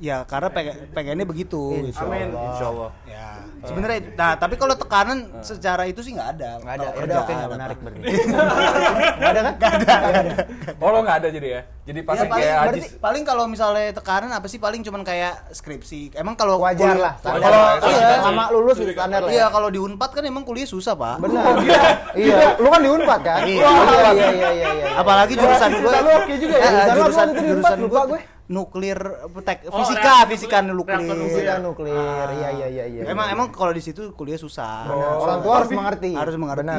[0.00, 1.76] ya karena pengen pengennya begitu.
[1.76, 2.04] Insya gitu.
[2.08, 2.28] Amin.
[2.32, 2.68] Allah.
[2.72, 2.90] Allah.
[3.04, 3.28] Ya.
[3.60, 6.50] Sebenarnya nah tapi kalau tekanan secara itu sih nggak ada.
[6.64, 6.88] Nggak ada.
[6.88, 8.00] Ya udah oke kerjaan nggak menarik berarti.
[9.20, 9.54] Nggak ada kan?
[9.60, 9.94] Nggak ada.
[10.00, 10.32] Nggak ada.
[10.80, 11.62] Oh lo nggak ada jadi ya?
[11.90, 12.92] Jadi Ya, pasti paling, kayak berarti, Ajis.
[13.02, 16.14] paling kalau misalnya tekanan apa sih paling cuman kayak skripsi.
[16.16, 17.14] Emang kalau Wajar lah.
[17.20, 17.60] Kalau
[17.90, 19.30] iya, lama lulus itu standar lah.
[19.32, 19.46] iya ya.
[19.52, 21.20] kalau di Unpad kan emang kuliah susah, Pak.
[21.20, 21.44] Benar.
[22.20, 22.56] Iya.
[22.62, 23.40] Lu kan di Unpad kan?
[23.44, 23.68] Iya.
[23.68, 24.68] Iya iya iya iya.
[24.72, 24.86] iya.
[24.96, 25.92] Apalagi jurusan gue.
[25.92, 26.70] lu oke juga ya.
[26.70, 28.20] Eh, Jurusan jurusan gue.
[28.50, 28.98] Nuklir
[29.40, 30.74] tek, Oh, fisika, reaktor fisika nuklir.
[30.74, 31.06] nuklir.
[31.06, 31.94] Reaktor Fisika nuklir.
[32.34, 33.02] Iya iya iya iya.
[33.06, 34.90] Emang emang kalau di situ kuliah susah.
[34.90, 35.14] Benar.
[35.16, 36.10] Orang tua harus mengerti.
[36.12, 36.62] Harus mengerti.
[36.66, 36.78] Benar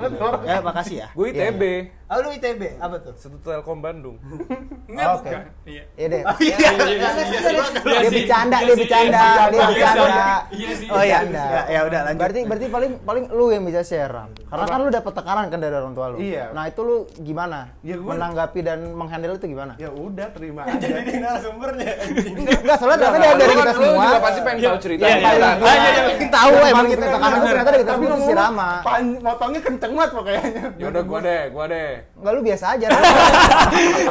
[0.00, 0.32] benar.
[0.42, 1.08] Ya, makasih ya.
[1.12, 1.62] Gue ITB.
[2.10, 3.14] Ah, lu ITB apa tuh?
[3.14, 4.16] Satu Telkom Bandung.
[4.90, 5.30] Enggak Oke.
[5.62, 5.82] Iya.
[5.94, 6.22] Iya deh.
[6.40, 6.56] Iya.
[6.90, 10.26] Dia bercanda, Iya dia bercanda, dia bercanda.
[10.50, 10.70] Iya.
[10.90, 11.18] Oh iya.
[11.22, 12.18] Ya, ya udah lanjut.
[12.18, 14.10] Berarti berarti paling paling lu yang bisa share.
[14.42, 16.16] Karena kan lu dapat tekanan kan dari orang tua lu.
[16.18, 16.50] Iya.
[16.50, 17.76] Nah, itu lu gimana?
[17.80, 19.72] Ya, Menanggapi dan menghandle itu gimana?
[19.76, 20.86] Ya udah terima aja.
[21.16, 21.92] Narasumbernya.
[22.30, 24.04] Enggak, soalnya ternyata dari, dari kita Lu semua.
[24.04, 25.02] juga pasti pengen tahu cerita.
[25.02, 25.50] Iya, iya, iya.
[25.50, 26.02] Ah, iya, iya.
[26.06, 28.70] Mungkin tahu emang gitu tekanan itu ternyata dari kita Tapi semua si Rama.
[29.20, 30.42] motongnya kenceng banget pokoknya.
[30.76, 31.90] Ya udah gua deh, gua deh.
[32.14, 32.86] Enggak lu biasa aja.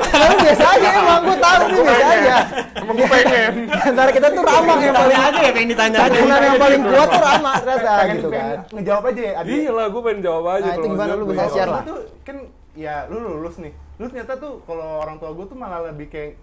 [0.09, 2.35] Lu biasa aja emang gua tahu nih biasa aja.
[2.75, 3.53] Emang gua pengen.
[3.89, 6.17] Antara kita tuh Rama yang paling aja ya pengen ditanya aja.
[6.17, 8.57] yang paling kuat tuh Rama ternyata Pengen gitu pengen kan.
[8.73, 9.33] ngejawab aja ya.
[9.35, 9.51] Adi.
[9.59, 10.63] Iya lah, gua pengen jawab aja.
[10.65, 11.55] Nah, itu gimana lu gua bisa jawab.
[11.55, 11.81] share lah.
[11.81, 12.37] Lu tuh kan
[12.75, 13.73] ya lu lulus nih.
[13.95, 16.39] Lu ternyata tuh kalau orang tua gue tuh malah lebih kayak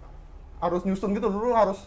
[0.57, 1.85] harus nyusun gitu dulu harus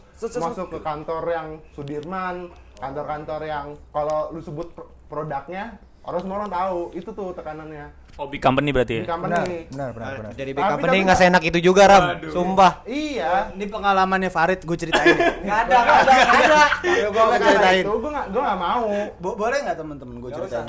[0.54, 5.74] masuk ke kantor yang Sudirman, kantor-kantor yang kalau lu sebut pro- produknya
[6.06, 7.86] orang semua orang tahu itu tuh tekanannya.
[8.20, 9.04] Oh, big company berarti ya?
[9.08, 9.56] Benar, company.
[9.72, 10.32] benar, benar, benar.
[10.36, 12.04] Jadi big company tapi- nggak seenak itu juga Ram.
[12.28, 12.72] Sumpah.
[12.84, 13.32] Iya.
[13.56, 15.16] Ini pengalamannya Farid gue ceritain.
[15.48, 16.64] Nggak ada, nggak ada, nggak ada.
[16.84, 17.84] Ya gua Gua nggak ceritain.
[17.88, 18.88] Gua nggak gua nggak mau.
[19.16, 20.66] Bo- boleh nggak temen-temen gue ceritain?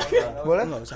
[0.47, 0.63] Boleh?
[0.63, 0.95] Nggak usah.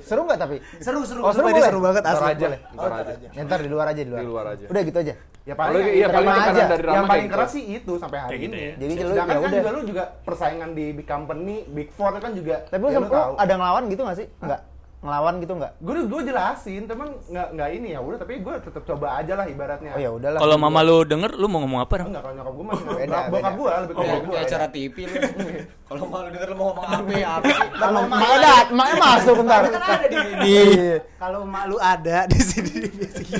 [0.00, 0.56] Seru nggak tapi?
[0.80, 1.20] Seru seru.
[1.20, 1.60] Oh, seru boleh?
[1.60, 2.32] seru banget Ntar asli.
[2.32, 3.26] aja lah, ntar aja.
[3.28, 4.20] Ya, ntar di luar aja di luar.
[4.20, 4.66] Di luar aja.
[4.68, 5.14] Udah gitu aja.
[5.44, 6.62] Ya paling yang iya, paling aja.
[6.72, 7.56] dari yang paling keras gitu.
[7.60, 8.60] sih itu sampai hari gitu ini.
[8.64, 8.72] ya.
[8.80, 9.52] Jadi lu Sedangkan ya kan udah.
[9.60, 12.56] juga lu juga persaingan di big company, big four kan juga.
[12.64, 13.00] Tapi lu ya
[13.36, 14.26] ada ngelawan gitu nggak sih?
[14.40, 14.60] Enggak.
[15.04, 15.72] Ngelawan gitu nggak?
[15.84, 19.44] gue gue jelasin teman nggak nggak ini ya udah tapi gue tetap coba aja lah
[19.44, 20.40] ibaratnya Oh ya udahlah.
[20.40, 22.08] Kalau mama lu denger, lu mau ngomong apa?
[22.08, 24.46] Enggak kalau nyokap gue masih Beda, beda, bokap gue lebih ke Oh, bokap gue kayak
[24.48, 25.16] acara TV lu.
[25.92, 27.32] Kalau malu denger lu mau ngomong apa ya?
[27.76, 29.62] Kalau emak ada, emaknya masuk ntar.
[29.68, 30.42] Kan ada di sini.
[30.48, 30.96] Iya.
[31.20, 32.76] Kalau emak lu ada di sini.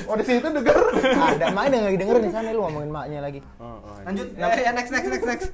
[0.05, 0.77] oh di situ denger
[1.17, 3.39] Ada emaknya lagi denger nih sana lu ngomongin emaknya lagi.
[4.05, 4.27] Lanjut.
[4.37, 5.49] Ya, next next next next.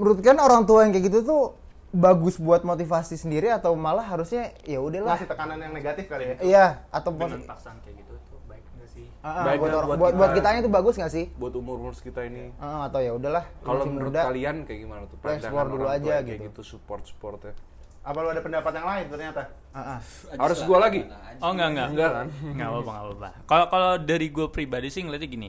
[0.00, 1.59] Menurut kan orang tua yang kayak gitu tuh
[1.92, 5.14] bagus buat motivasi sendiri atau malah harusnya ya udahlah.
[5.14, 8.88] ngasih tekanan yang negatif kali ya Iya, atau Dengan paksaan kayak gitu tuh baik nggak
[8.88, 9.06] sih?
[9.20, 10.38] Ah, Baik buat, buat buat, buat kita.
[10.38, 11.24] kitanya itu bagus nggak sih?
[11.34, 12.54] Buat umur-umur kita ini.
[12.56, 13.44] Ah, atau ya udahlah.
[13.60, 14.22] Kalau menurut muda.
[14.24, 15.16] kalian kayak gimana tuh?
[15.18, 16.44] Explore pandangan dulu orang aja tua kayak gitu.
[16.46, 17.54] gitu support-supportnya.
[18.00, 19.98] apa lu ada pendapat yang lain ternyata Ah, ah.
[20.34, 21.04] Harus gua lagi?
[21.38, 21.88] Oh enggak enggak.
[21.92, 22.26] Enggak kan?
[22.48, 23.28] Enggak apa-apa, enggak apa-apa.
[23.44, 25.48] Kalau kalau dari gue pribadi sih ngeliatnya gini.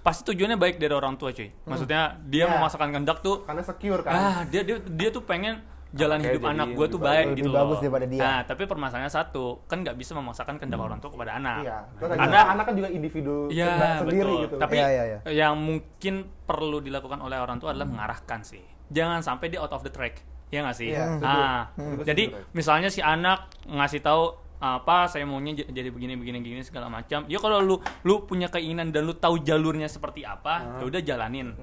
[0.00, 1.52] Pasti tujuannya baik dari orang tua, cuy.
[1.62, 2.50] Maksudnya dia Ya.
[2.50, 5.60] memaksakan kehendak tuh karena secure kan ah dia dia dia tuh pengen
[5.90, 7.34] jalan Anaknya hidup anak gue tuh lebih baik bagus.
[7.34, 7.82] gitu Lebih bagus loh.
[7.82, 8.20] daripada dia.
[8.22, 11.56] Nah, tapi permasalahannya satu, kan nggak bisa memaksakan kehendak orang tua kepada anak.
[11.60, 14.40] iya terus Karena anak anak kan juga individu Iya, sendiri betul.
[14.40, 15.18] gitu Tapi Iya, iya, iya.
[15.36, 18.62] yang mungkin perlu dilakukan oleh orang tua adalah mengarahkan sih.
[18.88, 20.22] Jangan sampai dia out of the track.
[20.48, 20.90] Ya nggak sih?
[20.90, 21.26] Iya, setuju.
[21.28, 21.98] ah, Hmm.
[22.00, 24.22] jadi misalnya si anak ngasih tahu
[24.60, 27.24] apa saya maunya jadi begini begini begini segala macam.
[27.26, 31.56] Ya kalau lu lu punya keinginan dan lu tahu jalurnya seperti apa, ya udah jalanin.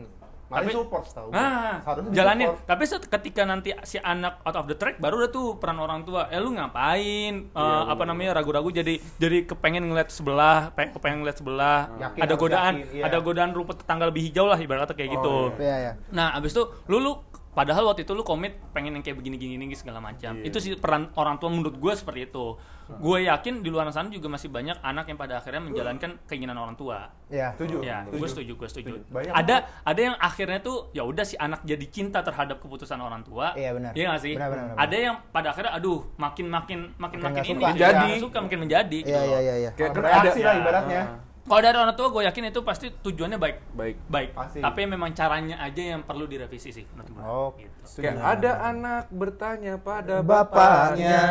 [0.47, 1.83] Malah Tapi- support tau Nah,
[2.15, 2.47] jalanin.
[2.47, 2.71] di-support.
[2.71, 6.31] Tapi ketika nanti si anak out of the track, baru udah tuh peran orang tua.
[6.31, 7.51] Eh lu ngapain?
[7.51, 11.91] Eh, apa namanya ragu-ragu jadi jadi kepengen ngeliat sebelah, pe- kepengen ngeliat sebelah.
[11.99, 13.03] Yakin, ada godaan, yakin, iya.
[13.12, 15.51] ada godaan rumput tetangga lebih hijau lah ibarat kata kayak gitu.
[15.60, 15.91] Iya, iya.
[16.15, 17.12] Nah, abis itu lu lu
[17.51, 20.31] padahal waktu itu lu komit pengen yang kayak begini-gini gini segala macam.
[20.47, 22.55] Itu sih peran orang tua menurut gue seperti itu.
[22.89, 26.73] Gue yakin di luar sana juga masih banyak anak yang pada akhirnya menjalankan keinginan orang
[26.73, 27.12] tua.
[27.28, 27.52] Iya.
[27.54, 28.93] setuju Ya, gue setuju, gue setuju.
[29.08, 29.34] Banyak.
[29.34, 33.52] Ada ada yang akhirnya tuh ya udah si anak jadi cinta terhadap keputusan orang tua.
[33.54, 33.91] Iya, benar.
[33.91, 34.34] Iya nggak sih?
[34.34, 34.78] Benar, benar, benar.
[34.80, 37.67] Ada yang pada akhirnya aduh makin makin makin Makin makin nggak ini suka.
[37.67, 38.10] Menjadi.
[38.17, 39.00] suka makin menjadi.
[39.04, 39.69] Iya, iya, iya, iya.
[39.73, 41.04] Kayak bereaksi lah ada- ibaratnya
[41.47, 43.58] Kalau dari orang tua gue yakin itu pasti tujuannya baik.
[43.71, 43.95] Baik.
[44.06, 44.30] Baik.
[44.36, 44.60] Pasti.
[44.60, 47.23] Tapi memang caranya aja yang perlu direvisi sih menurut gue.
[47.23, 48.04] Oh, Gitu.
[48.04, 51.08] Kayak ada anak bertanya pada Bapaknya.
[51.08, 51.23] bapaknya.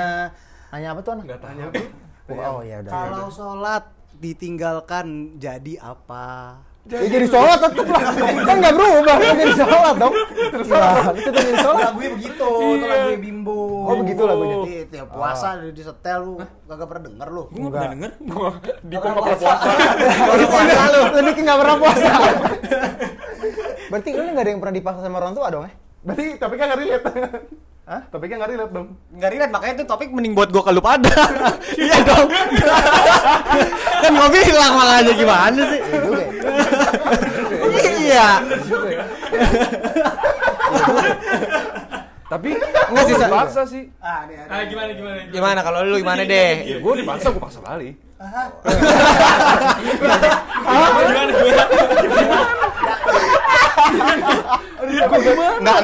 [0.76, 1.24] Nanya apa tuh anak?
[1.24, 1.64] nggak tanya
[2.26, 2.90] Oh, iya udah.
[2.92, 3.84] Kalau sholat
[4.20, 6.58] ditinggalkan jadi apa?
[6.84, 8.12] Ya jadi sholat tetep lah.
[8.50, 10.14] Kan nggak berubah, kan jadi sholat dong.
[10.68, 11.82] Nah, itu tuh jadi sholat.
[11.96, 13.58] Lagunya begitu, itu lagunya bimbo.
[13.88, 14.56] Oh, begitu lagunya.
[14.60, 17.42] Jadi tiap puasa di disetel lu kagak pernah denger lu.
[17.48, 18.10] Gue nggak pernah denger.
[18.84, 19.72] Di kok nggak pernah puasa.
[20.92, 22.08] Lu lu Niki nggak pernah puasa.
[23.90, 25.72] Berarti lu nggak ada yang pernah dipaksa sama orang tua dong ya?
[26.06, 27.04] berarti topiknya nggak relate
[27.86, 28.02] Hah?
[28.10, 31.22] Topiknya nggak relate dong Nggak relate makanya itu topik mending buat gua ke lu pada.
[31.86, 32.26] iya dong.
[34.02, 35.80] kan gua bilang makanya gimana sih?
[37.62, 37.94] Iya ya.
[38.02, 38.28] iya.
[42.26, 43.26] Tapi Nggak sih, Sa.
[43.30, 43.86] dipaksa sih.
[44.02, 45.18] Ah, Ah, gimana gimana?
[45.30, 46.82] Gimana kalau lu gimana deh?
[46.82, 47.94] Gue dipaksa, gue paksa balik.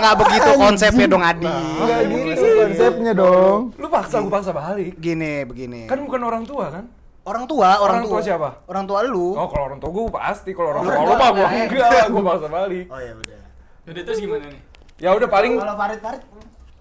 [0.02, 1.46] Nggak begitu konsepnya dong Adi.
[1.46, 3.60] Nggak gitu konsepnya dong.
[3.78, 4.98] Lu paksa, gue paksa balik.
[4.98, 5.86] Gini begini.
[5.86, 6.86] Kan bukan orang tua kan?
[7.22, 8.66] orang tua, orang, Orang tua siapa?
[8.66, 9.38] Orang tua lu.
[9.38, 12.48] Oh kalau orang tua gue pasti, kalau orang tua lu mah gue enggak, gue paksa
[12.50, 12.86] balik.
[12.90, 13.40] Oh ya udah.
[13.84, 14.60] Udah terus gimana nih?
[14.98, 15.52] Ya udah paling.
[15.54, 16.22] Kalau Farid Farid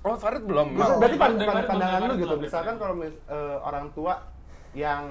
[0.01, 0.67] Oh Farid belum.
[0.73, 2.39] Berarti- berarti pand- pand- pandangan dari lu gitu belum?
[2.41, 4.13] misalkan kalau mis- eh, orang tua
[4.73, 5.01] yang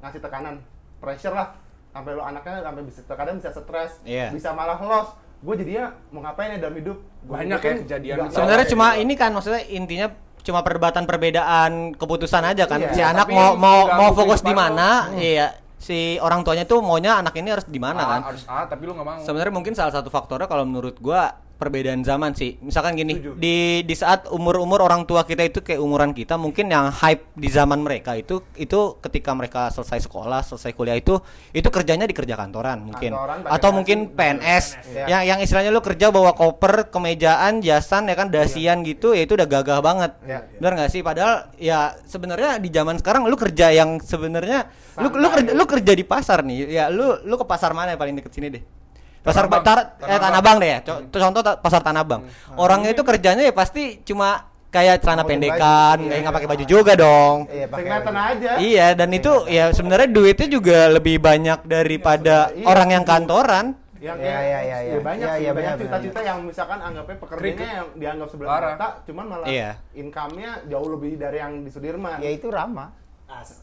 [0.00, 0.54] ngasih tekanan
[0.96, 1.52] pressure lah
[1.92, 4.32] sampai lu anaknya sampai bisa terkadang bisa stres Iya.
[4.32, 8.16] bisa malah loss gue jadinya mau ngapain ya dalam hidup Gua Banyak ya kayak kejadian
[8.28, 9.02] Sebenarnya cuma gitu.
[9.02, 10.08] ini kan maksudnya intinya
[10.40, 12.80] cuma perdebatan perbedaan keputusan aja kan.
[12.80, 15.12] Iya, si anak mau mau mau fokus di mana?
[15.12, 15.52] Iya.
[15.76, 18.20] Si orang tuanya tuh maunya anak ini harus di mana Ah, kan?
[18.32, 19.20] Harus A, tapi lu nggak mau.
[19.20, 22.56] Sebenarnya mungkin salah satu faktornya kalau menurut gua perbedaan zaman sih.
[22.64, 23.36] Misalkan gini, Setuju.
[23.36, 27.52] di di saat umur-umur orang tua kita itu kayak umuran kita, mungkin yang hype di
[27.52, 31.20] zaman mereka itu itu ketika mereka selesai sekolah, selesai kuliah itu
[31.52, 33.12] itu kerjanya di kerja kantoran mungkin.
[33.12, 34.64] Kantoran, Atau mungkin PNS.
[34.88, 35.04] Iya.
[35.04, 39.36] Yang yang istilahnya lu kerja bawa koper, kemejaan, jasan ya kan dasian gitu, ya itu
[39.36, 40.16] udah gagah banget.
[40.24, 40.48] Iya.
[40.56, 41.04] Benar nggak sih?
[41.04, 45.92] Padahal ya sebenarnya di zaman sekarang lu kerja yang sebenarnya lu lu kerja, lu kerja
[45.92, 46.72] di pasar nih.
[46.72, 48.79] Ya lu lu ke pasar mana yang paling deket sini deh?
[49.20, 49.64] Pasar Tanah Abang.
[49.64, 50.78] Tar- eh, Tanah Abang deh ya.
[50.80, 52.22] Co- Contoh ta- pasar Tanah Abang.
[52.54, 56.22] Orangnya itu kerjanya ya pasti cuma kayak celana pendekan, baju, kayak iya.
[56.22, 57.36] nggak pakai baju juga dong.
[57.50, 58.50] Iya, Kelihatan aja.
[58.56, 63.66] Iya, dan itu ya sebenarnya duitnya juga lebih banyak daripada Iya, orang yang kantoran.
[64.00, 64.94] Yang Iya, iya, iya, iya.
[64.96, 68.88] banyak Iya, sih, iya, banyak benar, cita-cita yang misalkan anggapnya pekerjaannya yang dianggap sebelah mata,
[69.04, 69.70] cuman malah Iya.
[69.92, 72.16] income-nya jauh lebih dari yang di Sudirman.
[72.16, 72.96] Ya itu Rama.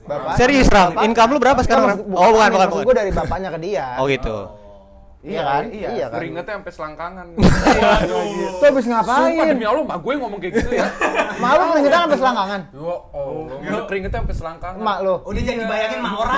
[0.07, 0.95] Bapak, Serius, Ram?
[1.01, 3.99] Income lu berapa sekarang, Oh, bukan, bukan, bukan, gue dari bapaknya ke dia.
[3.99, 4.66] Oh gitu.
[5.25, 5.63] Iya kan?
[5.73, 5.89] Iya.
[5.97, 6.19] Iya kan?
[6.21, 7.25] Keringetnya sampai selangkangan.
[8.61, 9.49] Tuh habis Sumpah ngapain?
[9.49, 10.85] demi Allah, mak gue ngomong kayak gitu ya.
[11.41, 12.61] Malu keringetan sampai selangkangan.
[12.69, 14.77] Ya Allah, keringetnya sampai selangkangan.
[14.77, 15.15] Mak lo.
[15.25, 16.37] Udah jangan dibayangin mah orang.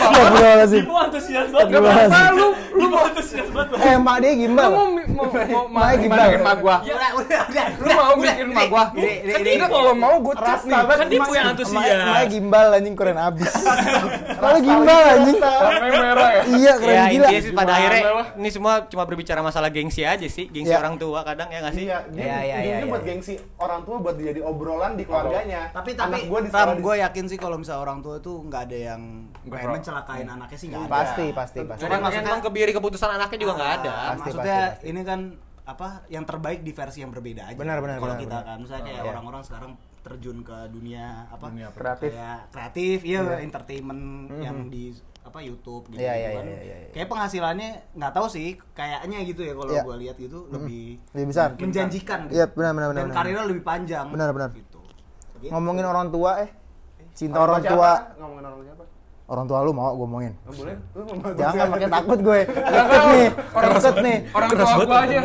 [0.00, 0.82] Astagfirullahaladzim.
[0.88, 1.68] Lu antusias banget.
[1.68, 3.76] Gak apa-apa lu, lu mau antusias banget.
[3.84, 4.70] Eh, mak dia gimbal.
[4.72, 4.80] lu
[5.12, 6.26] mau mau mau gimbal.
[6.40, 6.76] mak gua?
[6.80, 7.66] Udah, udah, udah.
[7.76, 8.84] Lu mau bikin mak gua?
[8.96, 10.80] Kan dia kalau mau gue cat nih.
[10.88, 11.76] Kan dia punya antusias.
[11.76, 13.52] Maknya gimbal anjing keren abis.
[14.40, 15.36] Kalau gimbal anjing.
[15.36, 16.42] Warnanya merah ya.
[16.48, 17.26] Iya keren Ya gila.
[17.26, 18.26] intinya sih pada akhirnya lah?
[18.34, 20.78] ini semua cuma berbicara masalah gengsi aja sih, gengsi Iya.
[20.78, 21.84] orang tua kadang ya nggak sih?
[21.84, 23.08] Iya, dia Iya, iya, ujungnya iya, buat iya.
[23.08, 25.62] gengsi orang tua buat jadi obrolan di keluarganya.
[25.70, 29.02] Tapi tapi gua di gue yakin sih kalau misalnya orang tua itu nggak ada yang
[29.42, 29.74] pengen Bro.
[29.74, 30.92] mencelakain anaknya sih nggak ada.
[30.92, 31.80] Pasti, pasti, pasti.
[31.82, 33.90] Cuman maksudnya emang kebiri keputusan anaknya juga nggak ada.
[33.90, 34.84] Ah, Pasti, maksudnya pasti, pasti.
[34.88, 35.20] ini kan
[35.62, 37.54] apa yang terbaik di versi yang berbeda aja.
[37.54, 39.10] Benar, benar, Kalau kita kan, misalnya kayak Iya.
[39.10, 39.70] orang-orang sekarang
[40.00, 42.10] terjun ke dunia apa kreatif.
[42.10, 44.02] kayak kreatif, iya entertainment
[44.40, 44.96] yang di
[45.30, 46.02] apa YouTube gitu.
[46.02, 46.44] Iya, iya, kan.
[46.44, 46.90] iya, iya, iya.
[46.90, 49.82] Kayak penghasilannya nggak tahu sih, kayaknya gitu ya kalau Iya.
[49.86, 51.48] gua lihat gitu lebih Lebih besar.
[51.54, 52.34] menjanjikan gitu.
[52.34, 54.06] Iya, benar, benar, benar, Dan karirnya lebih panjang.
[54.10, 54.50] Benar, benar.
[54.50, 54.80] Gitu.
[55.38, 55.50] Begitu.
[55.54, 56.50] Ngomongin orang tua eh.
[57.10, 57.74] Cinta Orang orang siapa?
[57.74, 57.92] tua.
[58.18, 58.84] Ngomongin orang siapa?
[59.30, 60.34] Orang tua lu mau gue ngomongin.
[60.42, 60.74] Oh, boleh?
[61.38, 62.40] Jangan pakai takut gue.
[62.50, 63.28] Takut nih.
[63.54, 64.16] Orang Takut nih.
[64.34, 65.20] Orang tua gua aja.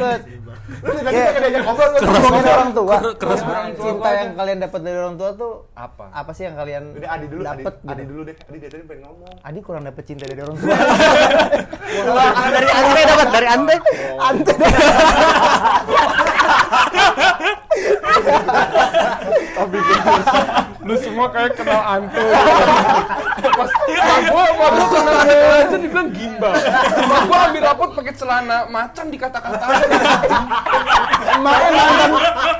[0.65, 1.17] Lu tadi
[1.57, 2.97] ngobrol lu Ngomongin orang tua.
[3.17, 6.03] keras orang tua Cinta yang kalian dapat dari orang tua tuh Apa?
[6.09, 8.09] apa sih yang kalian Adi dulu, Adi, dapat Adi gitu?
[8.09, 8.35] dulu deh.
[8.39, 9.33] Adi dari tadi pengen ngomong.
[9.41, 10.69] Adi kurang dapat cinta dari orang tua.
[12.53, 13.75] dari Ante dapat dari Ante.
[14.21, 14.53] Ante.
[20.85, 22.21] Lu semua kayak kenal Anto.
[23.41, 26.53] Pas mak gua, gua kenal Anto aja dibilang gimbal.
[27.09, 29.89] Mak gua ambil rapot pakai celana macan dikata-katain.
[31.41, 32.11] Makanya mantan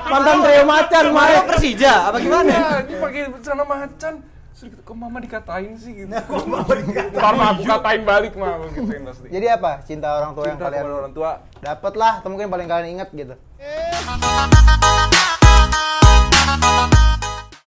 [0.09, 1.45] mantan trio macan, Maya.
[1.45, 2.49] Persija apa gimana?
[2.49, 4.13] Iya, dia pakai celana macan.
[4.25, 6.09] Terus gitu, kok mama dikatain sih gitu.
[6.09, 9.29] Ntar mah aku katain balik mah aku gituin pasti.
[9.29, 9.85] Jadi apa?
[9.85, 13.38] Cinta orang tua yang kalian orang tua dapat lah, atau mungkin paling kalian ingat gitu.